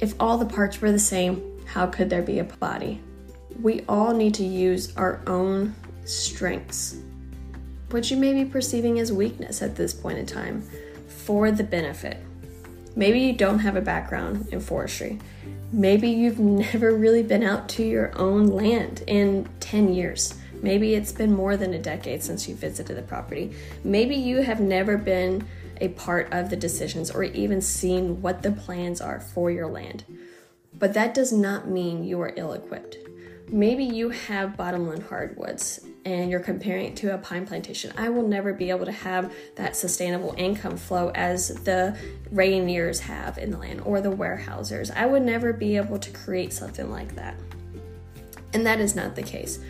If 0.00 0.14
all 0.19 0.38
the 0.38 0.47
parts 0.47 0.81
were 0.81 0.90
the 0.90 0.99
same, 0.99 1.43
how 1.67 1.87
could 1.87 2.09
there 2.09 2.23
be 2.23 2.38
a 2.38 2.45
body? 2.45 3.02
We 3.61 3.85
all 3.88 4.15
need 4.15 4.35
to 4.35 4.45
use 4.45 4.97
our 4.97 5.21
own 5.27 5.75
strengths 6.05 6.97
what 7.91 8.11
you 8.11 8.17
may 8.17 8.35
be 8.35 8.45
perceiving 8.45 8.99
as 8.99 9.12
weakness 9.12 9.62
at 9.62 9.77
this 9.77 9.95
point 9.95 10.19
in 10.19 10.27
time 10.27 10.62
for 11.07 11.50
the 11.50 11.65
benefit. 11.65 12.19
Maybe 12.97 13.21
you 13.21 13.33
don't 13.33 13.61
have 13.61 13.77
a 13.77 13.81
background 13.81 14.49
in 14.53 14.61
forestry. 14.61 15.19
Maybe 15.73 16.11
you've 16.11 16.38
never 16.73 16.95
really 16.95 17.23
been 17.23 17.43
out 17.43 17.69
to 17.71 17.85
your 17.85 18.17
own 18.19 18.49
land 18.49 19.05
in 19.07 19.49
10 19.61 19.95
years. 19.95 20.35
Maybe 20.61 20.95
it's 20.95 21.12
been 21.12 21.33
more 21.33 21.57
than 21.57 21.75
a 21.75 21.79
decade 21.79 22.23
since 22.23 22.49
you 22.49 22.57
visited 22.57 22.97
the 22.97 23.03
property. 23.03 23.55
Maybe 23.85 24.17
you 24.17 24.43
have 24.43 24.61
never 24.61 24.99
been 24.99 25.47
a 25.81 25.88
part 25.88 26.33
of 26.33 26.50
the 26.50 26.57
decisions 26.57 27.11
or 27.11 27.23
even 27.23 27.61
seen 27.61 28.21
what 28.21 28.43
the 28.43 28.50
plans 28.50 29.00
are 29.00 29.21
for 29.21 29.50
your 29.50 29.69
land. 29.69 30.05
But 30.77 30.95
that 30.95 31.15
does 31.15 31.33
not 31.33 31.69
mean 31.69 32.05
you 32.05 32.21
are 32.21 32.33
ill 32.37 32.53
equipped. 32.53 32.99
Maybe 33.50 33.85
you 33.85 34.11
have 34.11 34.57
bottomland 34.57 35.05
hardwoods 35.05 35.81
and 36.05 36.31
you're 36.31 36.40
comparing 36.40 36.87
it 36.87 36.97
to 36.97 37.14
a 37.14 37.19
pine 37.19 37.47
plantation. 37.47 37.93
I 37.97 38.11
will 38.11 38.26
never 38.26 38.52
be 38.52 38.71
able 38.71 38.85
to 38.85 38.93
have 38.93 39.33
that 39.57 39.75
sustainable 39.75 40.35
income 40.37 40.76
flow 40.76 41.11
as 41.14 41.49
the 41.64 41.97
Rayoniers 42.33 43.00
have 43.00 43.38
in 43.38 43.50
the 43.50 43.59
land 43.59 43.81
or 43.83 44.00
the 44.00 44.11
Weyerhaeusers. 44.11 44.95
I 44.95 45.07
would 45.07 45.23
never 45.23 45.52
be 45.52 45.76
able 45.76 45.99
to 45.99 46.11
create 46.11 46.52
something 46.52 46.90
like 46.90 47.14
that. 47.14 47.37
And 48.52 48.67
that 48.67 48.81
is 48.81 48.95
not 48.95 49.17
the 49.17 49.23
case. 49.23 49.61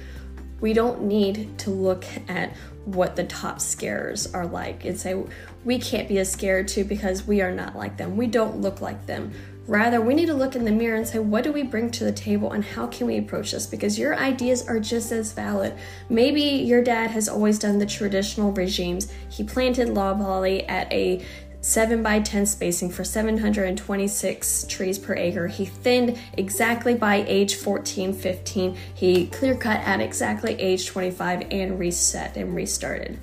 We 0.60 0.72
don't 0.72 1.02
need 1.02 1.56
to 1.58 1.70
look 1.70 2.04
at 2.28 2.56
what 2.84 3.14
the 3.14 3.24
top 3.24 3.60
scarers 3.60 4.32
are 4.34 4.46
like 4.46 4.84
and 4.84 4.98
say 4.98 5.22
we 5.64 5.78
can't 5.78 6.08
be 6.08 6.18
as 6.18 6.30
scared 6.30 6.66
too 6.66 6.84
because 6.84 7.26
we 7.26 7.42
are 7.42 7.52
not 7.52 7.76
like 7.76 7.96
them. 7.96 8.16
We 8.16 8.26
don't 8.26 8.60
look 8.60 8.80
like 8.80 9.06
them. 9.06 9.32
Rather, 9.68 10.00
we 10.00 10.14
need 10.14 10.26
to 10.26 10.34
look 10.34 10.56
in 10.56 10.64
the 10.64 10.72
mirror 10.72 10.96
and 10.96 11.06
say, 11.06 11.18
what 11.18 11.44
do 11.44 11.52
we 11.52 11.62
bring 11.62 11.90
to 11.90 12.02
the 12.02 12.10
table 12.10 12.52
and 12.52 12.64
how 12.64 12.86
can 12.86 13.06
we 13.06 13.18
approach 13.18 13.52
this? 13.52 13.66
Because 13.66 13.98
your 13.98 14.16
ideas 14.16 14.66
are 14.66 14.80
just 14.80 15.12
as 15.12 15.32
valid. 15.32 15.74
Maybe 16.08 16.40
your 16.40 16.82
dad 16.82 17.10
has 17.10 17.28
always 17.28 17.58
done 17.58 17.78
the 17.78 17.84
traditional 17.84 18.50
regimes. 18.52 19.12
He 19.28 19.44
planted 19.44 19.90
loblolly 19.90 20.66
at 20.66 20.90
a 20.90 21.22
7 21.60 22.02
by 22.02 22.20
10 22.20 22.46
spacing 22.46 22.88
for 22.88 23.04
726 23.04 24.64
trees 24.68 24.98
per 24.98 25.14
acre. 25.14 25.48
He 25.48 25.66
thinned 25.66 26.18
exactly 26.38 26.94
by 26.94 27.24
age 27.26 27.56
14, 27.56 28.14
15. 28.14 28.76
He 28.94 29.26
clear 29.26 29.54
cut 29.54 29.80
at 29.80 30.00
exactly 30.00 30.54
age 30.54 30.86
25 30.86 31.48
and 31.50 31.78
reset 31.78 32.38
and 32.38 32.54
restarted. 32.54 33.18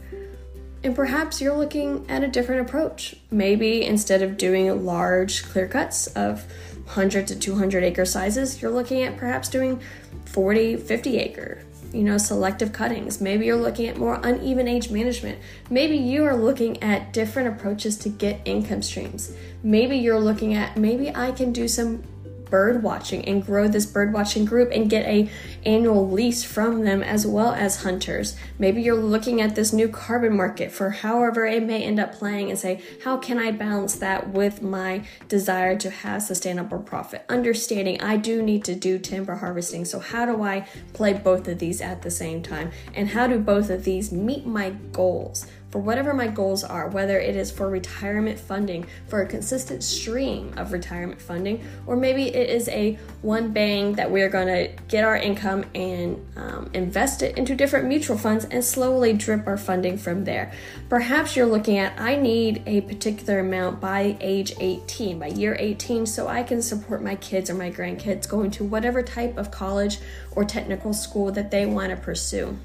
And 0.86 0.96
perhaps 0.96 1.42
you're 1.42 1.58
looking 1.58 2.06
at 2.10 2.24
a 2.24 2.28
different 2.28 2.70
approach. 2.70 3.16
Maybe 3.32 3.84
instead 3.84 4.22
of 4.22 4.38
doing 4.38 4.86
large 4.86 5.44
clear 5.46 5.68
cuts 5.68 6.06
of 6.06 6.44
100 6.86 7.26
to 7.26 7.40
200 7.40 7.84
acre 7.84 8.06
sizes, 8.06 8.62
you're 8.62 8.70
looking 8.70 9.02
at 9.02 9.18
perhaps 9.18 9.50
doing 9.50 9.82
40, 10.26 10.78
50 10.78 11.18
acre, 11.18 11.64
you 11.92 12.04
know, 12.04 12.20
selective 12.20 12.72
cuttings. 12.72 13.20
Maybe 13.20 13.48
you're 13.48 13.56
looking 13.56 13.88
at 13.88 13.98
more 13.98 14.20
uneven 14.22 14.68
age 14.68 14.92
management. 14.92 15.40
Maybe 15.72 15.98
you 15.98 16.24
are 16.24 16.36
looking 16.36 16.84
at 16.84 17.12
different 17.14 17.48
approaches 17.48 17.98
to 17.98 18.10
get 18.10 18.42
income 18.46 18.84
streams. 18.84 19.36
Maybe 19.64 19.98
you're 19.98 20.20
looking 20.20 20.54
at 20.54 20.78
maybe 20.78 21.10
I 21.16 21.32
can 21.32 21.52
do 21.52 21.68
some 21.68 22.04
bird 22.50 22.84
watching 22.84 23.26
and 23.26 23.46
grow 23.46 23.68
this 23.68 23.86
bird 23.86 24.14
watching 24.14 24.46
group 24.46 24.72
and 24.72 24.90
get 24.90 25.06
a 25.06 25.30
annual 25.66 26.10
lease 26.10 26.44
from 26.44 26.84
them 26.84 27.02
as 27.04 27.26
well 27.26 27.54
as 27.54 27.84
hunters. 27.84 28.36
Maybe 28.60 28.82
you're 28.82 28.96
looking 28.96 29.42
at 29.42 29.56
this 29.56 29.74
new 29.74 29.88
carbon 29.88 30.36
market 30.36 30.72
for 30.72 30.90
however 30.92 31.46
it 31.46 31.64
may 31.64 31.84
end 31.84 32.00
up 32.00 32.14
playing 32.14 32.50
and 32.50 32.60
say, 32.60 32.82
how 33.04 33.18
can 33.18 33.40
I 33.40 33.52
balance 33.52 33.96
that 33.98 34.30
with 34.30 34.62
my 34.62 35.06
desire 35.28 35.76
to 35.78 35.90
have 35.90 36.24
sustainable 36.24 36.80
profit? 36.80 37.26
Understanding 37.30 38.02
I 38.02 38.18
do 38.18 38.42
need 38.42 38.64
to 38.66 38.76
do 38.76 39.00
timber 39.00 39.36
harvesting. 39.36 39.86
So 39.86 40.00
how 40.00 40.26
do 40.26 40.42
I 40.44 40.68
play 40.94 41.14
both 41.14 41.48
of 41.48 41.60
these 41.60 41.82
at 41.82 42.02
the 42.02 42.12
same 42.12 42.42
time? 42.42 42.72
And 42.94 43.10
how 43.10 43.28
do 43.28 43.40
both 43.40 43.70
of 43.70 43.84
these 43.84 44.12
meet 44.12 44.46
my 44.46 44.72
goals? 44.92 45.48
For 45.76 45.82
whatever 45.82 46.14
my 46.14 46.28
goals 46.28 46.64
are, 46.64 46.88
whether 46.88 47.20
it 47.20 47.36
is 47.36 47.52
for 47.52 47.70
retirement 47.70 48.40
funding, 48.40 48.88
for 49.10 49.24
a 49.24 49.28
consistent 49.28 49.84
stream 49.84 50.54
of 50.56 50.72
retirement 50.72 51.20
funding, 51.20 51.62
or 51.86 51.98
maybe 51.98 52.34
it 52.34 52.50
is 52.50 52.70
a 52.70 52.98
one 53.22 53.52
bang 53.52 53.92
that 53.92 54.10
we're 54.10 54.30
going 54.30 54.48
to 54.48 54.72
get 54.88 55.04
our 55.04 55.18
income 55.18 55.66
and 55.76 56.26
um, 56.38 56.70
invest 56.74 57.22
it 57.22 57.38
into 57.38 57.56
different 57.56 57.90
mutual 57.90 58.18
funds 58.18 58.46
and 58.46 58.64
slowly 58.64 59.12
drip 59.12 59.46
our 59.48 59.58
funding 59.58 59.98
from 59.98 60.24
there. 60.24 60.54
Perhaps 60.88 61.36
you're 61.36 61.46
looking 61.46 61.78
at, 61.78 62.00
I 62.00 62.16
need 62.16 62.64
a 62.66 62.80
particular 62.80 63.40
amount 63.40 63.82
by 63.82 64.16
age 64.22 64.54
18, 64.58 65.20
by 65.20 65.28
year 65.28 65.58
18, 65.60 66.06
so 66.06 66.30
I 66.30 66.44
can 66.44 66.62
support 66.62 67.04
my 67.04 67.16
kids 67.18 67.50
or 67.50 67.54
my 67.54 67.70
grandkids 67.70 68.30
going 68.30 68.50
to 68.52 68.64
whatever 68.64 69.04
type 69.04 69.38
of 69.38 69.52
college 69.52 70.00
or 70.38 70.46
technical 70.46 70.94
school 70.94 71.34
that 71.34 71.52
they 71.52 71.66
want 71.66 71.90
to 71.90 71.98
pursue. 71.98 72.58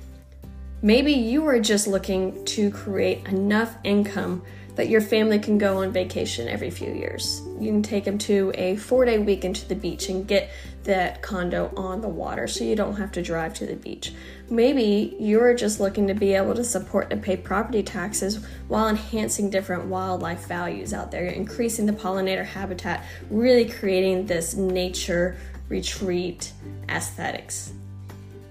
Maybe 0.83 1.13
you 1.13 1.47
are 1.47 1.61
just 1.61 1.87
looking 1.87 2.43
to 2.47 2.71
create 2.71 3.27
enough 3.27 3.77
income 3.85 4.43
that 4.77 4.89
your 4.89 5.03
family 5.03 5.39
can 5.39 5.59
go 5.59 5.83
on 5.83 5.93
vacation 5.93 6.49
every 6.49 6.71
few 6.71 6.91
years. 6.91 7.43
You 7.59 7.71
can 7.71 7.83
take 7.83 8.05
them 8.05 8.17
to 8.19 8.51
a 8.55 8.77
four 8.77 9.05
day 9.05 9.19
weekend 9.19 9.57
to 9.57 9.69
the 9.69 9.75
beach 9.75 10.09
and 10.09 10.27
get 10.27 10.51
that 10.85 11.21
condo 11.21 11.71
on 11.77 12.01
the 12.01 12.09
water 12.09 12.49
so 12.49 12.65
you 12.65 12.77
don't 12.77 12.97
have 12.97 13.13
to 13.13 13.21
drive 13.21 13.53
to 13.55 13.67
the 13.67 13.77
beach. 13.77 14.15
Maybe 14.49 15.17
you're 15.21 15.53
just 15.53 15.81
looking 15.81 16.07
to 16.07 16.15
be 16.15 16.33
able 16.33 16.55
to 16.55 16.65
support 16.65 17.13
and 17.13 17.23
pay 17.23 17.37
property 17.37 17.83
taxes 17.83 18.43
while 18.69 18.89
enhancing 18.89 19.51
different 19.51 19.85
wildlife 19.85 20.47
values 20.47 20.95
out 20.95 21.11
there, 21.11 21.27
increasing 21.27 21.85
the 21.85 21.93
pollinator 21.93 22.47
habitat, 22.47 23.05
really 23.29 23.69
creating 23.69 24.25
this 24.25 24.55
nature 24.55 25.37
retreat 25.69 26.53
aesthetics. 26.89 27.75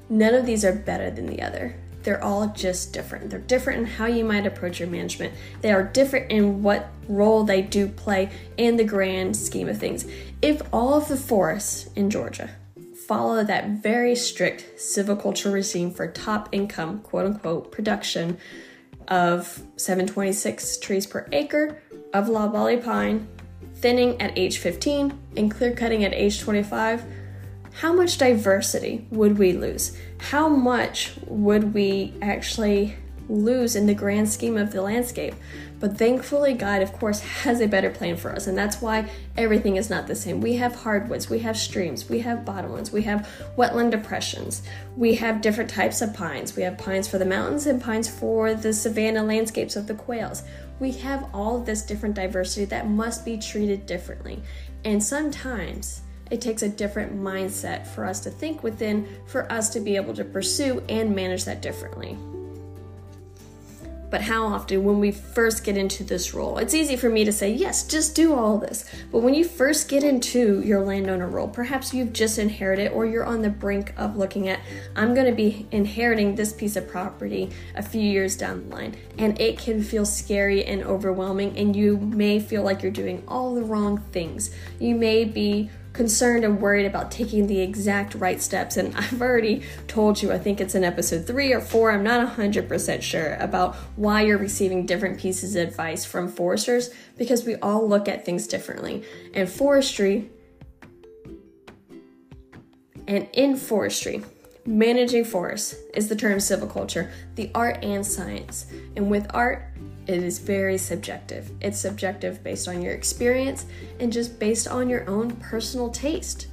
None 0.09 0.36
of 0.36 0.45
these 0.45 0.63
are 0.63 0.74
better 0.74 1.09
than 1.09 1.25
the 1.25 1.41
other. 1.41 1.75
They're 2.03 2.24
all 2.24 2.48
just 2.48 2.94
different. 2.94 3.29
They're 3.29 3.39
different 3.39 3.79
in 3.79 3.86
how 3.86 4.06
you 4.06 4.24
might 4.24 4.46
approach 4.46 4.79
your 4.79 4.89
management. 4.89 5.34
They 5.62 5.72
are 5.72 5.84
different 5.84 6.32
in 6.32 6.63
what 6.63 6.89
role 7.08 7.44
they 7.44 7.62
do 7.62 7.88
play 7.88 8.29
in 8.58 8.77
the 8.77 8.84
grand 8.84 9.36
scheme 9.36 9.68
of 9.68 9.77
things. 9.77 10.06
If 10.41 10.62
all 10.72 10.94
of 10.94 11.08
the 11.08 11.18
forests 11.18 11.89
in 11.96 12.10
Georgia 12.10 12.50
follow 13.08 13.44
that 13.44 13.70
very 13.70 14.15
strict 14.15 14.77
silviculture 14.77 15.51
regime 15.51 15.91
for 15.91 16.08
top 16.08 16.50
income, 16.51 17.00
quote 17.00 17.25
unquote, 17.25 17.72
production 17.72 18.38
of 19.08 19.63
726 19.77 20.77
trees 20.77 21.08
per 21.08 21.27
acre 21.32 21.82
of 22.13 22.29
loblolly 22.29 22.77
pine, 22.77 23.27
thinning 23.75 24.20
at 24.22 24.38
age 24.38 24.60
15, 24.60 25.18
and 25.38 25.51
clear 25.51 25.74
cutting 25.74 26.03
at 26.06 26.13
age 26.13 26.39
25, 26.39 27.03
how 27.79 27.93
much 27.93 28.17
diversity 28.17 29.07
would 29.09 29.38
we 29.38 29.53
lose? 29.53 29.95
How 30.17 30.50
much 30.50 31.13
would 31.27 31.74
we 31.74 32.13
actually 32.21 32.98
lose 33.29 33.77
in 33.77 33.86
the 33.86 33.93
grand 33.93 34.27
scheme 34.27 34.57
of 34.57 34.74
the 34.74 34.81
landscape? 34.81 35.33
But 35.79 35.98
thankfully, 35.98 36.55
God, 36.55 36.81
of 36.81 36.91
course, 36.91 37.21
has 37.21 37.62
a 37.62 37.69
better 37.69 37.89
plan 37.89 38.17
for 38.17 38.33
us, 38.33 38.48
and 38.48 38.57
that's 38.57 38.81
why 38.81 39.09
everything 39.38 39.77
is 39.77 39.89
not 39.89 40.07
the 40.07 40.15
same. 40.15 40.41
We 40.41 40.57
have 40.57 40.75
hardwoods, 40.75 41.29
we 41.29 41.39
have 41.39 41.55
streams, 41.55 42.09
we 42.09 42.19
have 42.19 42.39
bottomlands, 42.39 42.91
we 42.91 43.03
have 43.03 43.29
wetland 43.57 43.91
depressions, 43.91 44.62
we 44.98 45.15
have 45.15 45.39
different 45.39 45.69
types 45.69 46.01
of 46.01 46.13
pines. 46.13 46.57
We 46.57 46.63
have 46.63 46.77
pines 46.77 47.07
for 47.07 47.17
the 47.17 47.24
mountains 47.24 47.65
and 47.65 47.81
pines 47.81 48.09
for 48.09 48.55
the 48.55 48.74
savanna 48.74 49.24
landscapes 49.24 49.77
of 49.77 49.88
the 49.88 49.93
quails. 49.93 50.43
We 50.81 50.91
have 50.98 51.29
all 51.33 51.62
this 51.62 51.83
different 51.83 52.15
diversity 52.15 52.65
that 52.65 52.89
must 52.89 53.24
be 53.24 53.38
treated 53.38 53.86
differently. 53.86 54.41
And 54.83 55.01
sometimes, 55.01 56.01
it 56.29 56.41
takes 56.41 56.62
a 56.62 56.69
different 56.69 57.15
mindset 57.15 57.88
for 57.88 58.05
us 58.05 58.19
to 58.21 58.29
think 58.29 58.63
within 58.63 59.07
for 59.25 59.51
us 59.51 59.69
to 59.71 59.79
be 59.79 59.95
able 59.95 60.13
to 60.13 60.24
pursue 60.24 60.83
and 60.89 61.15
manage 61.15 61.45
that 61.45 61.62
differently. 61.62 62.17
But 64.09 64.21
how 64.21 64.48
often, 64.48 64.83
when 64.83 65.00
we 65.00 65.12
first 65.12 65.63
get 65.63 65.77
into 65.77 66.03
this 66.03 66.33
role, 66.33 66.57
it's 66.57 66.74
easy 66.74 66.95
for 66.95 67.09
me 67.09 67.25
to 67.25 67.31
say, 67.31 67.51
yes, 67.51 67.88
just 67.88 68.15
do 68.15 68.33
all 68.33 68.57
this. 68.57 68.89
But 69.12 69.19
when 69.19 69.36
you 69.36 69.43
first 69.43 69.88
get 69.88 70.03
into 70.03 70.62
your 70.62 70.83
landowner 70.83 71.27
role, 71.27 71.48
perhaps 71.48 71.93
you've 71.93 72.12
just 72.12 72.39
inherited 72.39 72.91
or 72.91 73.05
you're 73.05 73.25
on 73.25 73.43
the 73.43 73.50
brink 73.50 73.93
of 73.98 74.17
looking 74.17 74.50
at, 74.50 74.62
I'm 74.95 75.13
going 75.13 75.27
to 75.27 75.36
be 75.36 75.67
inheriting 75.71 76.33
this 76.33 76.51
piece 76.51 76.75
of 76.75 76.88
property 76.88 77.51
a 77.75 77.83
few 77.83 78.01
years 78.01 78.36
down 78.36 78.67
the 78.67 78.75
line. 78.75 78.95
And 79.19 79.39
it 79.39 79.59
can 79.59 79.83
feel 79.83 80.05
scary 80.05 80.65
and 80.65 80.83
overwhelming, 80.83 81.55
and 81.55 81.75
you 81.75 81.98
may 81.98 82.39
feel 82.39 82.63
like 82.63 82.81
you're 82.81 82.91
doing 82.91 83.24
all 83.27 83.53
the 83.53 83.63
wrong 83.63 84.00
things. 84.12 84.50
You 84.79 84.95
may 84.95 85.24
be 85.24 85.69
concerned 85.93 86.43
and 86.43 86.62
worried 86.62 86.86
about 86.86 87.12
taking 87.12 87.48
the 87.48 87.60
exact 87.62 88.15
right 88.15 88.41
steps. 88.41 88.77
And 88.77 88.96
I've 88.96 89.22
already 89.22 89.63
told 89.88 90.22
you, 90.22 90.31
I 90.31 90.38
think 90.38 90.62
it's 90.62 90.75
in 90.75 90.84
episode 90.84 91.25
three 91.25 91.53
or 91.53 91.62
four, 91.62 91.91
I'm 91.91 92.03
not 92.03 92.38
100% 92.38 93.01
sure 93.01 93.36
about 93.36 93.75
why 93.96 94.22
you're 94.22 94.38
receiving 94.38 94.86
different 94.86 95.19
pieces 95.19 95.55
of 95.55 95.67
advice 95.67 96.05
from 96.05 96.27
foresters 96.27 96.89
because 97.17 97.46
we 97.46 97.55
all 97.55 97.88
look 97.88 98.08
at 98.08 98.25
things 98.25 98.48
differently. 98.48 99.03
And 99.34 99.50
forestry, 99.50 100.29
and 103.08 103.27
in 103.34 103.55
forestry, 103.55 104.24
managing 104.65 105.25
forests 105.25 105.75
is 105.96 106.08
the 106.08 106.15
term 106.15 106.38
silviculture, 106.38 107.12
the 107.36 107.50
art 107.55 107.84
and 107.84 108.05
science. 108.05 108.67
And 108.96 109.10
with 109.10 109.25
art, 109.34 109.65
it 110.09 110.23
is 110.23 110.39
very 110.39 110.79
subjective. 110.79 111.51
It's 111.61 111.79
subjective 111.79 112.43
based 112.43 112.67
on 112.67 112.81
your 112.81 112.93
experience 112.93 113.67
and 113.99 114.11
just 114.11 114.39
based 114.39 114.67
on 114.67 114.89
your 114.89 115.07
own 115.07 115.35
personal 115.35 115.91
taste. 115.91 116.47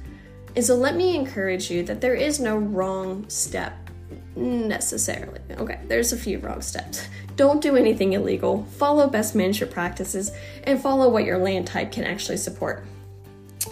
And 0.55 0.63
so 0.63 0.75
let 0.75 0.95
me 0.95 1.15
encourage 1.15 1.71
you 1.71 1.81
that 1.83 1.99
there 1.99 2.13
is 2.13 2.39
no 2.39 2.57
wrong 2.57 3.27
step 3.29 3.73
necessarily. 4.35 5.39
Okay, 5.49 5.79
there's 5.87 6.13
a 6.13 6.17
few 6.17 6.37
wrong 6.37 6.61
steps. 6.61 7.07
Don't 7.35 7.59
do 7.59 7.75
anything 7.75 8.13
illegal, 8.13 8.63
follow 8.77 9.07
best 9.07 9.33
management 9.33 9.73
practices, 9.73 10.31
and 10.65 10.79
follow 10.79 11.09
what 11.09 11.25
your 11.25 11.39
land 11.39 11.65
type 11.65 11.91
can 11.91 12.03
actually 12.03 12.37
support. 12.37 12.85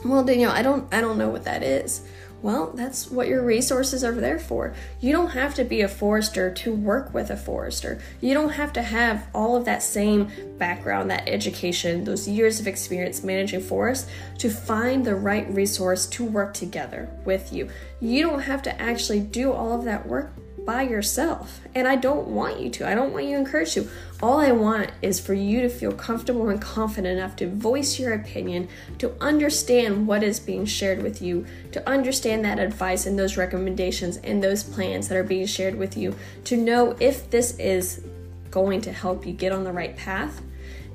Well, 0.03 0.23
Danielle, 0.23 0.51
I 0.51 0.61
don't 0.61 0.91
I 0.93 1.01
don't 1.01 1.17
know 1.17 1.29
what 1.29 1.45
that 1.45 1.63
is. 1.63 2.01
Well, 2.45 2.71
that's 2.75 3.09
what 3.09 3.27
your 3.27 3.43
resources 3.43 4.03
are 4.03 4.13
there 4.13 4.37
for. 4.37 4.75
You 5.01 5.11
don't 5.11 5.31
have 5.31 5.55
to 5.55 5.63
be 5.63 5.81
a 5.81 5.87
forester 5.87 6.53
to 6.53 6.75
work 6.75 7.11
with 7.11 7.31
a 7.31 7.35
forester. 7.35 7.99
You 8.21 8.35
don't 8.35 8.51
have 8.51 8.71
to 8.73 8.83
have 8.83 9.27
all 9.33 9.55
of 9.55 9.65
that 9.65 9.81
same 9.81 10.29
background, 10.59 11.09
that 11.09 11.27
education, 11.27 12.03
those 12.03 12.27
years 12.27 12.59
of 12.59 12.67
experience 12.67 13.23
managing 13.23 13.61
forests 13.61 14.11
to 14.37 14.51
find 14.51 15.03
the 15.03 15.15
right 15.15 15.51
resource 15.51 16.05
to 16.05 16.23
work 16.23 16.53
together 16.53 17.09
with 17.25 17.51
you. 17.51 17.67
You 17.99 18.21
don't 18.21 18.41
have 18.41 18.61
to 18.61 18.79
actually 18.79 19.21
do 19.21 19.51
all 19.51 19.73
of 19.73 19.83
that 19.85 20.05
work 20.05 20.31
by 20.65 20.81
yourself. 20.81 21.62
And 21.75 21.88
I 21.88 21.95
don't 21.95 22.27
want 22.27 22.60
you 22.60 22.69
to. 22.72 22.88
I 22.88 22.95
don't 22.95 23.13
want 23.13 23.25
you 23.25 23.31
to 23.31 23.38
encourage 23.38 23.75
you. 23.75 23.89
All 24.22 24.39
I 24.39 24.51
want 24.51 24.91
is 25.01 25.19
for 25.19 25.34
you 25.34 25.62
to 25.62 25.69
feel 25.69 25.91
comfortable 25.91 26.50
and 26.50 26.62
confident 26.62 27.17
enough 27.17 27.36
to 27.38 27.50
voice 27.50 28.00
your 28.00 28.13
opinion, 28.13 28.67
to 28.98 29.13
understand 29.22 30.07
what 30.07 30.24
is 30.24 30.39
being 30.39 30.65
shared 30.65 31.03
with 31.03 31.22
you, 31.22 31.45
to 31.72 31.88
understand 31.88 32.43
that 32.45 32.60
advice 32.60 33.05
and 33.05 33.19
those 33.19 33.38
recommendations 33.38 34.17
and 34.17 34.43
those 34.43 34.63
plans 34.63 35.07
that 35.07 35.17
are 35.17 35.24
being 35.24 35.45
shared 35.45 35.75
with 35.75 35.95
you, 35.95 36.15
to 36.45 36.57
know 36.57 36.95
if 37.00 37.29
this 37.29 37.57
is 37.60 38.03
going 38.50 38.81
to 38.81 38.91
help 38.91 39.25
you 39.25 39.34
get 39.34 39.51
on 39.51 39.63
the 39.63 39.72
right 39.72 39.95
path. 39.95 40.41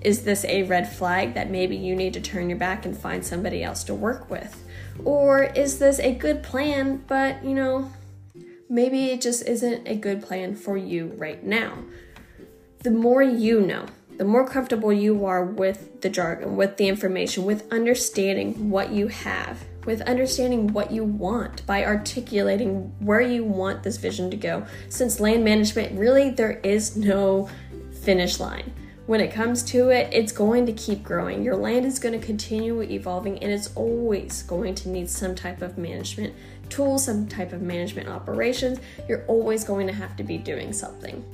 Is 0.01 0.25
this 0.25 0.47
a 0.47 0.63
red 0.63 0.91
flag 0.91 1.35
that 1.35 1.51
maybe 1.51 1.77
you 1.77 1.95
need 1.95 2.15
to 2.15 2.21
turn 2.23 2.49
your 2.49 2.59
back 2.59 2.87
and 2.87 2.97
find 2.97 3.25
somebody 3.25 3.63
else 3.63 3.85
to 3.85 3.95
work 3.95 4.31
with? 4.31 4.65
Or 5.05 5.45
is 5.45 5.79
this 5.79 5.99
a 5.99 6.15
good 6.15 6.43
plan, 6.43 7.05
but 7.07 7.45
you 7.45 7.55
know, 7.55 7.93
maybe 8.71 9.11
it 9.11 9.21
just 9.21 9.47
isn't 9.47 9.87
a 9.87 9.97
good 9.97 10.23
plan 10.23 10.55
for 10.55 10.77
you 10.77 11.13
right 11.17 11.45
now. 11.45 11.77
The 12.79 12.91
more 12.91 13.23
you 13.23 13.61
know, 13.61 13.87
the 14.17 14.25
more 14.25 14.47
comfortable 14.47 14.93
you 14.93 15.25
are 15.25 15.45
with 15.45 16.01
the 16.03 16.09
jargon, 16.09 16.57
with 16.57 16.77
the 16.77 16.89
information, 16.89 17.45
with 17.45 17.71
understanding 17.73 18.71
what 18.71 18.93
you 18.93 19.09
have, 19.09 19.65
with 19.85 20.03
understanding 20.03 20.73
what 20.73 20.91
you 20.91 21.03
want 21.05 21.67
by 21.67 21.85
articulating 21.85 22.95
where 23.01 23.21
you 23.21 23.45
want 23.45 23.83
this 23.83 23.97
vision 23.97 24.31
to 24.31 24.37
go. 24.37 24.67
Since 24.89 25.21
land 25.21 25.45
management, 25.45 25.99
really, 25.99 26.31
there 26.31 26.61
is 26.63 26.97
no 26.97 27.51
finish 28.03 28.39
line. 28.39 28.73
When 29.11 29.21
it 29.21 29.33
comes 29.33 29.65
to 29.65 29.89
it, 29.91 30.09
it's 30.13 30.31
going 30.31 30.67
to 30.67 30.73
keep 30.73 31.03
growing. 31.03 31.43
Your 31.43 31.57
land 31.57 31.85
is 31.85 31.99
going 31.99 32.21
to 32.21 32.25
continue 32.25 32.81
evolving 32.81 33.43
and 33.43 33.51
it's 33.51 33.75
always 33.75 34.45
going 34.45 34.77
to 34.77 34.89
need 34.89 35.11
some 35.11 35.35
type 35.35 35.63
of 35.63 35.77
management 35.77 36.33
tools, 36.69 37.07
some 37.07 37.27
type 37.27 37.53
of 37.53 37.61
management 37.61 38.09
operations, 38.09 38.79
you're 39.09 39.25
always 39.27 39.65
going 39.65 39.89
to 39.89 39.93
have 39.93 40.17
to 40.19 40.23
be 40.23 40.39
doing 40.39 40.73
something. 40.73 41.25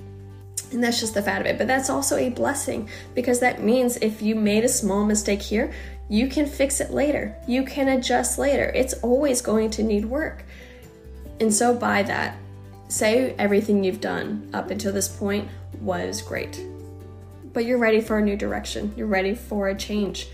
And 0.73 0.83
that's 0.83 1.01
just 1.01 1.13
the 1.13 1.21
fact 1.21 1.43
of 1.43 1.47
it. 1.49 1.59
But 1.59 1.67
that's 1.67 1.91
also 1.91 2.17
a 2.17 2.31
blessing 2.31 2.89
because 3.15 3.41
that 3.41 3.63
means 3.63 3.99
if 3.99 4.23
you 4.23 4.37
made 4.37 4.65
a 4.65 4.71
small 4.71 5.05
mistake 5.05 5.43
here, 5.43 5.71
you 6.09 6.29
can 6.29 6.47
fix 6.47 6.81
it 6.81 6.93
later. 6.93 7.37
You 7.47 7.63
can 7.63 7.89
adjust 7.89 8.39
later. 8.39 8.73
It's 8.75 8.95
always 9.03 9.43
going 9.43 9.69
to 9.73 9.83
need 9.83 10.07
work. 10.07 10.47
And 11.41 11.53
so, 11.53 11.75
by 11.75 12.05
that, 12.05 12.39
say 12.89 13.35
everything 13.39 13.85
you've 13.85 14.01
done 14.01 14.49
up 14.55 14.71
until 14.71 14.95
this 14.95 15.09
point 15.09 15.51
was 15.83 16.23
great. 16.23 16.59
But 17.57 17.65
you're 17.65 17.79
ready 17.79 18.03
for 18.03 18.19
a 18.19 18.23
new 18.23 18.37
direction, 18.37 18.93
you're 18.99 19.07
ready 19.07 19.35
for 19.35 19.69
a 19.69 19.75
change 19.75 20.29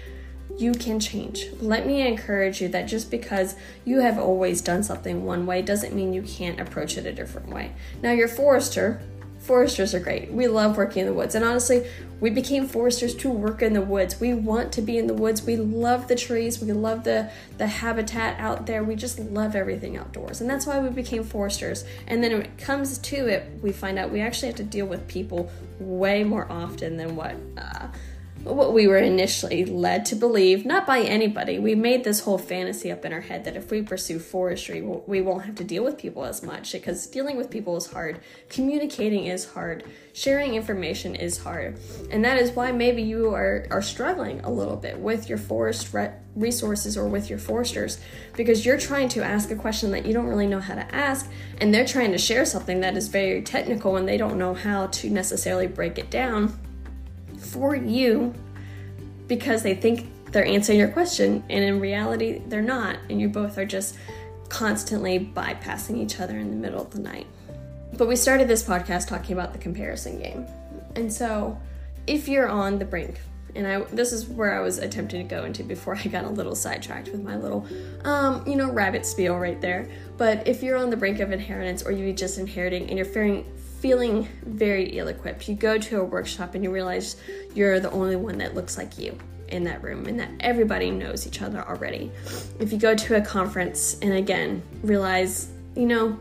you 0.59 0.73
can 0.73 1.01
change. 1.01 1.47
Let 1.61 1.87
me 1.87 2.07
encourage 2.07 2.61
you 2.61 2.69
that 2.69 2.87
just 2.87 3.11
because 3.11 3.55
you 3.85 4.01
have 4.01 4.19
always 4.19 4.61
done 4.61 4.83
something 4.83 5.25
one 5.25 5.47
way 5.47 5.63
doesn't 5.63 5.95
mean 5.95 6.13
you 6.13 6.23
can't 6.23 6.61
approach 6.61 6.99
it 6.99 7.07
a 7.07 7.13
different 7.13 7.49
way. 7.49 7.73
Now, 8.03 8.11
you're 8.11 8.29
forester. 8.29 9.01
Foresters 9.43 9.93
are 9.93 10.01
great. 10.01 10.31
We 10.31 10.47
love 10.47 10.77
working 10.77 11.01
in 11.01 11.07
the 11.07 11.13
woods. 11.13 11.35
And 11.35 11.45
honestly, 11.45 11.85
we 12.21 12.31
became 12.31 12.69
foresters 12.69 13.13
to 13.17 13.29
work 13.29 13.61
in 13.61 13.73
the 13.73 13.83
woods. 13.83 14.21
We 14.21 14.35
want 14.35 14.71
to 14.75 14.83
be 14.83 14.97
in 14.97 15.09
the 15.09 15.15
woods. 15.15 15.43
We 15.43 15.57
love 15.57 16.07
the 16.07 16.15
trees. 16.15 16.61
We 16.61 16.71
love 16.71 17.03
the, 17.03 17.29
the 17.59 17.67
habitat 17.67 18.39
out 18.39 18.67
there. 18.67 18.85
We 18.85 18.95
just 18.95 19.19
love 19.19 19.57
everything 19.57 19.97
outdoors. 19.97 20.41
And 20.41 20.49
that's 20.49 20.65
why 20.65 20.79
we 20.79 20.91
became 20.91 21.25
foresters. 21.25 21.85
And 22.07 22.23
then 22.23 22.33
when 22.33 22.43
it 22.43 22.57
comes 22.57 22.99
to 22.99 23.27
it, 23.27 23.51
we 23.61 23.73
find 23.73 23.99
out 23.99 24.13
we 24.13 24.21
actually 24.21 24.49
have 24.49 24.57
to 24.59 24.65
deal 24.65 24.87
with 24.87 25.09
people 25.09 25.51
way 25.81 26.23
more 26.23 26.47
often 26.49 26.97
than 26.97 27.17
what. 27.17 27.35
Uh, 27.59 27.89
what 28.45 28.73
we 28.73 28.87
were 28.89 28.99
initially 28.99 29.65
led 29.65 30.05
to 30.07 30.17
believe, 30.17 30.65
not 30.67 30.87
by 30.87 31.01
anybody. 31.01 31.59
We 31.59 31.75
made 31.75 32.05
this 32.05 32.21
whole 32.21 32.39
fantasy 32.39 32.91
up 32.91 33.05
in 33.05 33.13
our 33.13 33.21
head 33.21 33.45
that 33.45 33.57
if 33.57 33.71
we 33.71 33.83
pursue 33.83 34.19
forestry, 34.19 34.81
we 34.81 35.21
won't 35.21 35.45
have 35.45 35.55
to 35.57 35.65
deal 35.65 35.85
with 35.85 35.99
people 35.99 36.25
as 36.25 36.43
much 36.43 36.73
because 36.73 37.07
dealing 37.07 37.37
with 37.37 37.51
people 37.51 37.77
is 37.77 37.93
hard, 37.93 38.21
communicating 38.49 39.27
is 39.27 39.51
hard, 39.53 39.85
sharing 40.13 40.55
information 40.55 41.15
is 41.15 41.39
hard. 41.39 41.79
And 42.11 42.25
that 42.25 42.37
is 42.37 42.51
why 42.51 42.73
maybe 42.73 43.03
you 43.03 43.33
are, 43.35 43.67
are 43.71 43.83
struggling 43.83 44.41
a 44.41 44.51
little 44.51 44.77
bit 44.77 44.99
with 44.99 45.29
your 45.29 45.39
forest 45.39 45.93
re- 45.95 46.13
resources 46.35 46.97
or 46.97 47.09
with 47.09 47.31
your 47.31 47.39
foresters 47.39 47.99
because 48.37 48.67
you're 48.67 48.79
trying 48.79 49.09
to 49.11 49.23
ask 49.23 49.51
a 49.51 49.57
question 49.57 49.91
that 49.93 50.07
you 50.07 50.13
don't 50.13 50.27
really 50.27 50.47
know 50.47 50.61
how 50.61 50.75
to 50.75 50.95
ask, 50.95 51.31
and 51.61 51.73
they're 51.73 51.87
trying 51.87 52.13
to 52.13 52.19
share 52.19 52.45
something 52.45 52.81
that 52.81 52.97
is 52.97 53.09
very 53.09 53.43
technical 53.43 53.97
and 53.97 54.09
they 54.09 54.17
don't 54.17 54.39
know 54.39 54.55
how 54.55 54.87
to 54.89 55.11
necessarily 55.11 55.67
break 55.67 55.99
it 55.99 56.11
down 56.11 56.59
for 57.43 57.75
you 57.75 58.35
because 59.27 59.63
they 59.63 59.75
think 59.75 60.09
they're 60.33 60.47
answering 60.47 60.79
your 60.79 60.89
question, 60.89 61.45
and 61.51 61.63
in 61.63 61.79
reality, 61.79 62.43
they're 62.47 62.63
not, 62.63 62.97
and 63.11 63.21
you 63.21 63.29
both 63.29 63.59
are 63.59 63.67
just 63.67 63.97
constantly 64.49 65.19
bypassing 65.19 65.97
each 65.97 66.21
other 66.21 66.39
in 66.39 66.51
the 66.51 66.57
middle 66.57 66.81
of 66.81 66.91
the 66.91 67.01
night. 67.01 67.27
But 67.97 68.09
we 68.09 68.17
started 68.17 68.49
this 68.49 68.63
podcast 68.63 69.09
talking 69.09 69.35
about 69.35 69.53
the 69.53 69.59
comparison 69.59 70.19
game. 70.19 70.47
And 70.97 71.13
so, 71.13 71.59
if 72.07 72.29
you're 72.29 72.49
on 72.49 72.79
the 72.79 72.85
brink, 72.85 73.21
and 73.55 73.67
I 73.67 73.81
this 73.93 74.13
is 74.13 74.27
where 74.27 74.55
I 74.59 74.61
was 74.61 74.79
attempting 74.79 75.29
to 75.29 75.35
go 75.35 75.45
into 75.45 75.63
before 75.63 75.97
I 75.97 76.09
got 76.09 76.25
a 76.25 76.31
little 76.31 76.55
sidetracked 76.55 77.09
with 77.09 77.23
my 77.23 77.37
little 77.37 77.67
um, 78.05 78.47
you 78.47 78.57
know, 78.57 78.71
rabbit 78.71 79.05
spiel 79.05 79.37
right 79.39 79.61
there. 79.61 79.91
But 80.17 80.49
if 80.49 80.63
you're 80.63 80.77
on 80.77 80.89
the 80.89 80.97
brink 80.97 81.21
of 81.21 81.33
inheritance 81.33 81.83
or 81.83 81.93
you're 81.93 82.15
just 82.15 82.39
inheriting 82.39 82.89
and 82.89 82.97
you're 82.97 83.05
fearing 83.05 83.45
feeling 83.83 84.29
very 84.47 84.97
ill 84.97 85.09
equipped. 85.09 85.49
You 85.49 85.57
go 85.57 85.77
to 85.77 86.01
a 86.01 86.05
workshop 86.05 86.55
and 86.55 86.63
you 86.63 86.71
realize 86.71 87.17
you're 87.53 87.81
the 87.81 87.91
only 87.91 88.15
one 88.15 88.39
that 88.39 88.55
looks 88.55 88.79
like 88.79 88.97
you 88.97 89.19
in 89.49 89.65
that 89.65 89.83
room 89.83 90.07
and 90.07 90.21
that 90.21 90.31
everybody 90.39 90.93
knows 90.93 91.27
each 91.27 91.43
other 91.43 91.61
already. 91.69 92.13
If 92.61 92.73
you 92.73 92.79
go 92.79 92.95
to 92.95 93.17
a 93.17 93.21
conference 93.21 93.99
and 94.01 94.13
again 94.13 94.63
realize, 94.85 95.51
you 95.75 95.87
know, 95.87 96.17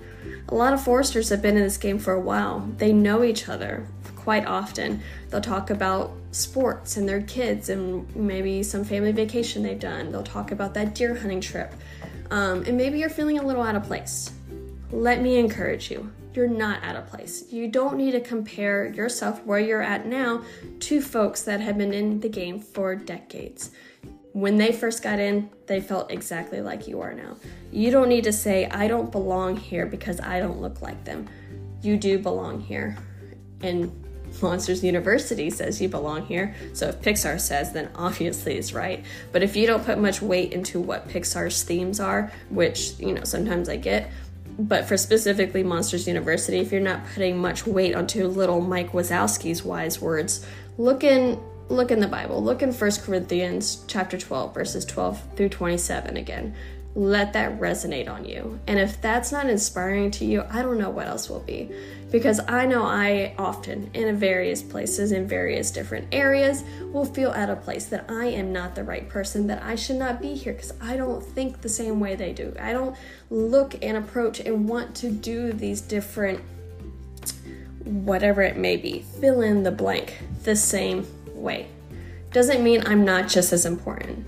a 0.50 0.56
lot 0.56 0.74
of 0.74 0.84
foresters 0.84 1.30
have 1.30 1.44
been 1.44 1.56
in 1.56 1.62
this 1.62 1.78
game 1.78 2.00
for 2.00 2.14
a 2.14 2.20
while, 2.20 2.68
they 2.78 2.92
know 2.92 3.24
each 3.24 3.48
other 3.48 3.86
quite 4.16 4.48
often. 4.48 5.00
They'll 5.30 5.40
talk 5.40 5.70
about 5.70 6.14
sports 6.32 6.98
and 6.98 7.08
their 7.08 7.22
kids 7.22 7.70
and 7.70 8.14
maybe 8.16 8.64
some 8.64 8.84
family 8.84 9.12
vacation 9.12 9.62
they've 9.62 9.80
done. 9.80 10.12
They'll 10.12 10.24
talk 10.24 10.52
about 10.52 10.74
that 10.74 10.96
deer 10.96 11.14
hunting 11.14 11.42
trip. 11.42 11.72
Um, 12.32 12.64
and 12.64 12.76
maybe 12.76 12.98
you're 12.98 13.10
feeling 13.10 13.38
a 13.38 13.44
little 13.44 13.62
out 13.62 13.76
of 13.76 13.84
place. 13.84 14.32
Let 14.92 15.22
me 15.22 15.38
encourage 15.38 15.92
you 15.92 16.12
you're 16.34 16.48
not 16.48 16.84
out 16.84 16.96
of 16.96 17.08
place. 17.08 17.52
You 17.52 17.68
don't 17.68 17.98
need 17.98 18.12
to 18.12 18.22
compare 18.22 18.88
yourself 18.88 19.44
where 19.46 19.60
you're 19.60 19.82
at 19.82 20.06
now 20.06 20.44
to 20.82 21.02
folks 21.02 21.44
that 21.44 21.60
have 21.62 21.78
been 21.78 21.94
in 21.94 22.20
the 22.20 22.30
game 22.30 22.60
for 22.60 22.96
decades. 22.96 23.72
When 24.34 24.58
they 24.58 24.72
first 24.72 25.04
got 25.04 25.20
in, 25.20 25.50
they 25.68 25.82
felt 25.82 26.12
exactly 26.12 26.62
like 26.62 26.88
you 26.88 27.02
are 27.02 27.14
now. 27.14 27.36
You 27.72 27.92
don't 27.92 28.08
need 28.08 28.24
to 28.24 28.34
say, 28.34 28.66
I 28.68 28.88
don't 28.88 29.12
belong 29.12 29.58
here 29.58 29.86
because 29.86 30.22
I 30.22 30.40
don't 30.40 30.62
look 30.62 30.82
like 30.82 31.04
them. 31.04 31.28
You 31.82 31.98
do 31.98 32.18
belong 32.18 32.62
here. 32.62 32.98
And 33.62 33.92
Monsters 34.42 34.84
University 34.84 35.50
says 35.50 35.82
you 35.82 35.90
belong 35.90 36.26
here. 36.26 36.56
So 36.74 36.88
if 36.88 37.02
Pixar 37.02 37.40
says, 37.40 37.74
then 37.74 37.90
obviously 37.96 38.56
it's 38.56 38.74
right. 38.74 39.04
But 39.34 39.44
if 39.44 39.58
you 39.58 39.68
don't 39.68 39.84
put 39.84 39.98
much 39.98 40.22
weight 40.22 40.54
into 40.54 40.80
what 40.80 41.10
Pixar's 41.10 41.64
themes 41.64 42.00
are, 42.00 42.32
which, 42.50 42.98
you 43.00 43.14
know, 43.14 43.26
sometimes 43.26 43.68
I 43.68 43.76
get, 43.76 44.10
but 44.68 44.86
for 44.86 44.98
specifically 44.98 45.64
Monsters 45.64 46.08
University, 46.08 46.60
if 46.60 46.72
you're 46.72 46.82
not 46.82 47.06
putting 47.14 47.38
much 47.38 47.66
weight 47.66 47.96
onto 47.96 48.28
little 48.28 48.62
Mike 48.62 48.92
Wazowski's 48.92 49.64
wise 49.64 50.00
words, 50.00 50.46
look 50.78 51.04
in 51.04 51.40
look 51.70 51.90
in 51.90 52.02
the 52.02 52.08
Bible. 52.08 52.44
Look 52.44 52.62
in 52.62 52.74
1 52.74 52.92
Corinthians 53.04 53.84
chapter 53.88 54.18
12 54.18 54.54
verses 54.54 54.86
12 54.86 55.36
through 55.36 55.50
27 55.50 56.18
again. 56.18 56.54
Let 56.94 57.34
that 57.34 57.60
resonate 57.60 58.10
on 58.10 58.26
you. 58.26 58.60
And 58.68 58.78
if 58.78 59.02
that's 59.02 59.32
not 59.32 59.50
inspiring 59.50 60.12
to 60.12 60.26
you, 60.26 60.44
I 60.50 60.62
don't 60.62 60.78
know 60.78 60.90
what 60.90 61.08
else 61.08 61.30
will 61.30 61.40
be 61.40 61.72
because 62.12 62.42
I 62.48 62.66
know 62.66 62.84
I 62.84 63.34
often, 63.38 63.90
in 63.94 64.16
various 64.18 64.62
places, 64.62 65.14
in 65.14 65.28
various 65.28 65.72
different 65.72 66.10
areas, 66.12 66.64
will 66.92 67.06
feel 67.06 67.32
out 67.32 67.50
of 67.50 67.64
place 67.64 67.86
that 67.86 68.06
I 68.10 68.26
am 68.26 68.52
not 68.52 68.76
the 68.76 68.84
right 68.84 69.08
person, 69.08 69.48
that 69.48 69.64
I 69.64 69.76
should 69.76 69.96
not 69.96 70.22
be 70.22 70.36
here 70.36 70.52
because 70.52 70.74
I 70.82 70.98
don't 70.98 71.24
think 71.24 71.62
the 71.62 71.70
same 71.70 72.02
way 72.02 72.16
they 72.16 72.34
do. 72.34 72.54
I 72.60 72.74
don't 72.74 72.98
look 73.30 73.76
and 73.82 73.96
approach 73.96 74.42
and 74.42 74.68
want 74.68 74.94
to 74.98 75.10
do 75.10 75.54
these 75.54 75.80
different, 75.80 76.42
whatever 77.86 78.42
it 78.42 78.58
may 78.58 78.76
be, 78.76 79.06
fill 79.22 79.42
in 79.42 79.64
the 79.64 79.72
blank 79.72 80.22
the 80.44 80.58
same 80.58 81.08
way. 81.34 81.68
Doesn't 82.32 82.62
mean 82.62 82.84
I'm 82.86 83.06
not 83.06 83.30
just 83.30 83.54
as 83.54 83.66
important. 83.66 84.28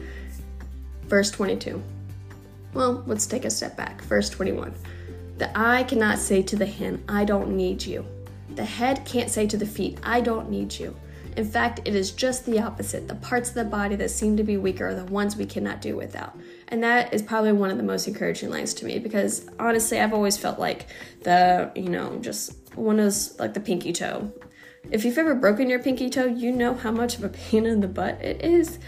Verse 1.03 1.31
22. 1.31 1.83
Well, 2.73 3.03
let's 3.05 3.25
take 3.25 3.43
a 3.43 3.49
step 3.49 3.75
back. 3.75 4.01
Verse 4.03 4.29
21. 4.29 4.73
The 5.43 5.59
eye 5.59 5.83
cannot 5.83 6.19
say 6.19 6.41
to 6.41 6.55
the 6.55 6.65
hand, 6.65 7.03
I 7.09 7.25
don't 7.25 7.57
need 7.57 7.85
you. 7.85 8.05
The 8.55 8.63
head 8.63 9.03
can't 9.03 9.29
say 9.29 9.45
to 9.47 9.57
the 9.57 9.65
feet, 9.65 9.99
I 10.01 10.21
don't 10.21 10.49
need 10.49 10.73
you. 10.73 10.95
In 11.35 11.43
fact, 11.43 11.81
it 11.83 11.93
is 11.93 12.11
just 12.11 12.45
the 12.45 12.61
opposite. 12.61 13.09
The 13.09 13.15
parts 13.15 13.49
of 13.49 13.55
the 13.55 13.65
body 13.65 13.97
that 13.97 14.09
seem 14.09 14.37
to 14.37 14.43
be 14.43 14.55
weaker 14.55 14.87
are 14.87 14.95
the 14.95 15.03
ones 15.03 15.35
we 15.35 15.45
cannot 15.45 15.81
do 15.81 15.97
without. 15.97 16.39
And 16.69 16.81
that 16.81 17.13
is 17.13 17.21
probably 17.21 17.51
one 17.51 17.71
of 17.71 17.75
the 17.75 17.83
most 17.83 18.07
encouraging 18.07 18.51
lines 18.51 18.73
to 18.75 18.85
me 18.85 18.99
because 18.99 19.45
honestly, 19.59 19.99
I've 19.99 20.13
always 20.13 20.37
felt 20.37 20.59
like 20.59 20.87
the, 21.23 21.69
you 21.75 21.89
know, 21.89 22.17
just 22.21 22.55
one 22.75 23.01
is 23.01 23.37
like 23.37 23.53
the 23.53 23.59
pinky 23.59 23.91
toe. 23.91 24.31
If 24.91 25.03
you've 25.03 25.17
ever 25.17 25.35
broken 25.35 25.69
your 25.69 25.79
pinky 25.79 26.09
toe, 26.09 26.27
you 26.27 26.53
know 26.53 26.73
how 26.73 26.91
much 26.91 27.17
of 27.17 27.25
a 27.25 27.29
pain 27.29 27.65
in 27.65 27.81
the 27.81 27.89
butt 27.89 28.21
it 28.21 28.45
is 28.45 28.79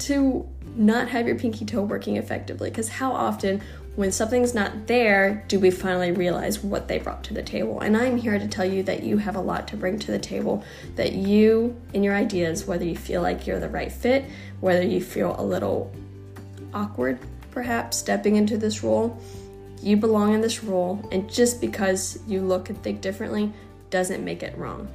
to 0.00 0.48
not 0.74 1.08
have 1.08 1.28
your 1.28 1.36
pinky 1.36 1.64
toe 1.64 1.82
working 1.82 2.16
effectively. 2.16 2.68
Because 2.68 2.88
how 2.88 3.12
often 3.12 3.62
when 4.00 4.10
something's 4.10 4.54
not 4.54 4.86
there, 4.86 5.44
do 5.46 5.60
we 5.60 5.70
finally 5.70 6.10
realize 6.10 6.64
what 6.64 6.88
they 6.88 6.98
brought 6.98 7.22
to 7.22 7.34
the 7.34 7.42
table? 7.42 7.80
And 7.80 7.94
I'm 7.94 8.16
here 8.16 8.38
to 8.38 8.48
tell 8.48 8.64
you 8.64 8.82
that 8.84 9.02
you 9.02 9.18
have 9.18 9.36
a 9.36 9.40
lot 9.40 9.68
to 9.68 9.76
bring 9.76 9.98
to 9.98 10.10
the 10.10 10.18
table, 10.18 10.64
that 10.96 11.12
you 11.12 11.78
and 11.92 12.02
your 12.02 12.14
ideas, 12.14 12.64
whether 12.64 12.86
you 12.86 12.96
feel 12.96 13.20
like 13.20 13.46
you're 13.46 13.60
the 13.60 13.68
right 13.68 13.92
fit, 13.92 14.24
whether 14.60 14.82
you 14.82 15.02
feel 15.02 15.38
a 15.38 15.44
little 15.44 15.92
awkward, 16.72 17.18
perhaps 17.50 17.98
stepping 17.98 18.36
into 18.36 18.56
this 18.56 18.82
role, 18.82 19.20
you 19.82 19.98
belong 19.98 20.32
in 20.32 20.40
this 20.40 20.64
role, 20.64 21.06
and 21.12 21.30
just 21.30 21.60
because 21.60 22.20
you 22.26 22.40
look 22.40 22.70
and 22.70 22.82
think 22.82 23.02
differently 23.02 23.52
doesn't 23.90 24.24
make 24.24 24.42
it 24.42 24.56
wrong. 24.56 24.88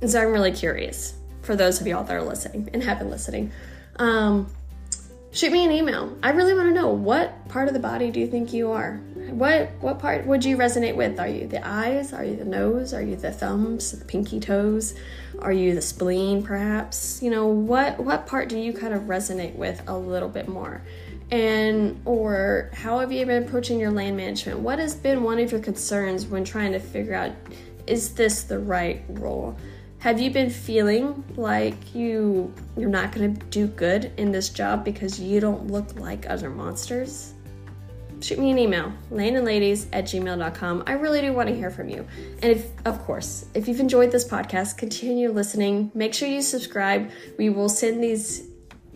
And 0.00 0.10
so 0.10 0.20
I'm 0.20 0.32
really 0.32 0.50
curious 0.50 1.14
for 1.42 1.54
those 1.54 1.80
of 1.80 1.86
y'all 1.86 2.02
that 2.02 2.16
are 2.16 2.20
listening 2.20 2.68
and 2.72 2.82
have 2.82 2.98
been 2.98 3.10
listening. 3.10 3.52
Um, 3.94 4.48
shoot 5.32 5.52
me 5.52 5.64
an 5.64 5.70
email. 5.70 6.16
I 6.22 6.30
really 6.30 6.54
want 6.54 6.68
to 6.68 6.74
know 6.74 6.88
what 6.88 7.48
part 7.48 7.68
of 7.68 7.74
the 7.74 7.80
body 7.80 8.10
do 8.10 8.20
you 8.20 8.26
think 8.26 8.52
you 8.52 8.72
are? 8.72 9.00
What 9.30 9.70
what 9.80 9.98
part 9.98 10.26
would 10.26 10.44
you 10.44 10.56
resonate 10.56 10.96
with? 10.96 11.20
Are 11.20 11.28
you 11.28 11.46
the 11.46 11.66
eyes? 11.66 12.12
Are 12.12 12.24
you 12.24 12.36
the 12.36 12.44
nose? 12.44 12.92
Are 12.92 13.02
you 13.02 13.16
the 13.16 13.30
thumbs, 13.30 13.92
the 13.92 14.04
pinky 14.04 14.40
toes? 14.40 14.94
Are 15.38 15.52
you 15.52 15.74
the 15.74 15.82
spleen 15.82 16.42
perhaps? 16.42 17.22
You 17.22 17.30
know, 17.30 17.46
what 17.46 18.00
what 18.00 18.26
part 18.26 18.48
do 18.48 18.58
you 18.58 18.72
kind 18.72 18.92
of 18.92 19.02
resonate 19.02 19.54
with 19.54 19.82
a 19.86 19.96
little 19.96 20.28
bit 20.28 20.48
more? 20.48 20.82
And 21.30 22.00
or 22.04 22.70
how 22.74 22.98
have 22.98 23.12
you 23.12 23.24
been 23.24 23.44
approaching 23.44 23.78
your 23.78 23.92
land 23.92 24.16
management? 24.16 24.58
What 24.58 24.80
has 24.80 24.94
been 24.94 25.22
one 25.22 25.38
of 25.38 25.52
your 25.52 25.60
concerns 25.60 26.26
when 26.26 26.44
trying 26.44 26.72
to 26.72 26.80
figure 26.80 27.14
out 27.14 27.32
is 27.86 28.14
this 28.14 28.42
the 28.42 28.58
right 28.58 29.02
role? 29.08 29.56
Have 30.00 30.18
you 30.18 30.30
been 30.30 30.48
feeling 30.48 31.22
like 31.36 31.94
you 31.94 32.54
you're 32.74 32.88
not 32.88 33.12
going 33.12 33.36
to 33.36 33.46
do 33.46 33.66
good 33.66 34.10
in 34.16 34.32
this 34.32 34.48
job 34.48 34.82
because 34.82 35.20
you 35.20 35.40
don't 35.40 35.66
look 35.66 36.00
like 36.00 36.28
other 36.30 36.48
monsters? 36.48 37.34
Shoot 38.22 38.38
me 38.38 38.50
an 38.50 38.58
email, 38.58 38.94
landandladies 39.12 39.88
at 39.92 40.04
gmail.com. 40.04 40.84
I 40.86 40.92
really 40.92 41.20
do 41.20 41.34
want 41.34 41.50
to 41.50 41.54
hear 41.54 41.70
from 41.70 41.90
you. 41.90 42.06
And 42.42 42.50
if, 42.50 42.70
of 42.86 42.98
course, 43.00 43.44
if 43.52 43.68
you've 43.68 43.80
enjoyed 43.80 44.10
this 44.10 44.26
podcast, 44.26 44.78
continue 44.78 45.30
listening. 45.32 45.90
Make 45.92 46.14
sure 46.14 46.28
you 46.28 46.40
subscribe. 46.40 47.10
We 47.36 47.50
will 47.50 47.68
send 47.68 48.02
these 48.02 48.49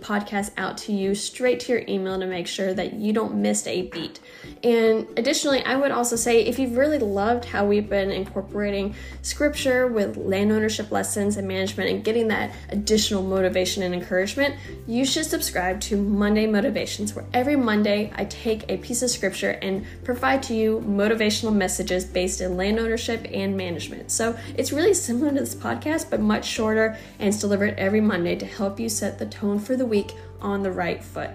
podcast 0.05 0.51
out 0.59 0.77
to 0.77 0.93
you 0.93 1.15
straight 1.15 1.61
to 1.61 1.73
your 1.73 1.83
email 1.89 2.19
to 2.21 2.27
make 2.27 2.47
sure 2.47 2.75
that 2.75 2.93
you 2.95 3.13
don't 3.13 3.35
miss 3.35 3.67
a 3.67 3.83
beat. 3.89 4.21
And 4.63 5.07
additionally, 5.17 5.65
I 5.65 5.77
would 5.77 5.91
also 5.91 6.15
say 6.17 6.45
if 6.45 6.59
you've 6.59 6.77
really 6.77 6.99
loved 6.99 7.47
how 7.47 7.67
we've 7.67 7.89
been 7.89 8.11
incorporating 8.11 8.95
scripture 9.23 9.87
with 9.87 10.17
land 10.17 10.53
ownership 10.53 10.91
lessons 10.91 11.39
and 11.39 11.49
management 11.49 11.89
and 11.91 12.05
getting 12.05 12.29
that 12.29 12.53
additional 12.69 13.23
motivation 13.23 13.83
and 13.83 13.95
encouragement, 13.95 14.57
you 14.87 15.07
should 15.07 15.25
subscribe 15.25 15.81
to 15.81 15.97
Monday 15.97 16.47
Motivations, 16.47 17.15
where 17.15 17.25
every 17.33 17.57
Monday 17.57 18.13
I 18.15 18.27
take 18.27 18.65
a 18.69 18.77
piece 18.77 19.03
of 19.03 19.11
scripture 19.11 19.59
and 19.63 19.87
provide 20.05 20.43
to 20.45 20.55
you 20.55 20.85
motivational 20.87 21.55
messages 21.55 22.05
based 22.05 22.43
in 22.43 22.59
land 22.59 22.79
ownership 22.79 23.27
and 23.33 23.57
management. 23.57 24.11
So 24.11 24.37
it's 24.57 24.73
really 24.73 24.95
similar 24.95 25.33
to 25.33 25.41
this 25.41 25.55
podcast, 25.55 26.11
but 26.11 26.21
much 26.21 26.45
shorter 26.45 26.99
and 27.19 27.29
it's 27.29 27.41
delivered 27.41 27.75
every 27.79 28.03
Monday 28.03 28.37
to 28.37 28.47
help 28.47 28.79
you 28.79 28.91
set 28.91 29.19
the 29.19 29.27
tone 29.27 29.59
for 29.59 29.77
the 29.77 29.87
week 29.87 29.94
on 30.41 30.63
the 30.63 30.71
right 30.71 31.03
foot. 31.03 31.31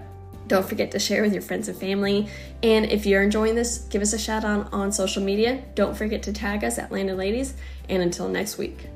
Don't 0.46 0.68
forget 0.68 0.90
to 0.92 0.98
share 0.98 1.22
with 1.22 1.32
your 1.32 1.42
friends 1.42 1.68
and 1.68 1.78
family. 1.78 2.28
And 2.62 2.86
if 2.86 3.06
you're 3.06 3.22
enjoying 3.22 3.54
this, 3.54 3.78
give 3.78 4.02
us 4.02 4.12
a 4.12 4.18
shout 4.18 4.44
out 4.44 4.72
on 4.72 4.90
social 4.90 5.22
media. 5.22 5.62
Don't 5.76 5.96
forget 5.96 6.24
to 6.24 6.32
tag 6.32 6.64
us 6.64 6.78
at 6.78 6.90
Land 6.90 7.08
and 7.08 7.18
Ladies. 7.18 7.54
And 7.88 8.02
until 8.02 8.28
next 8.28 8.58
week. 8.58 8.88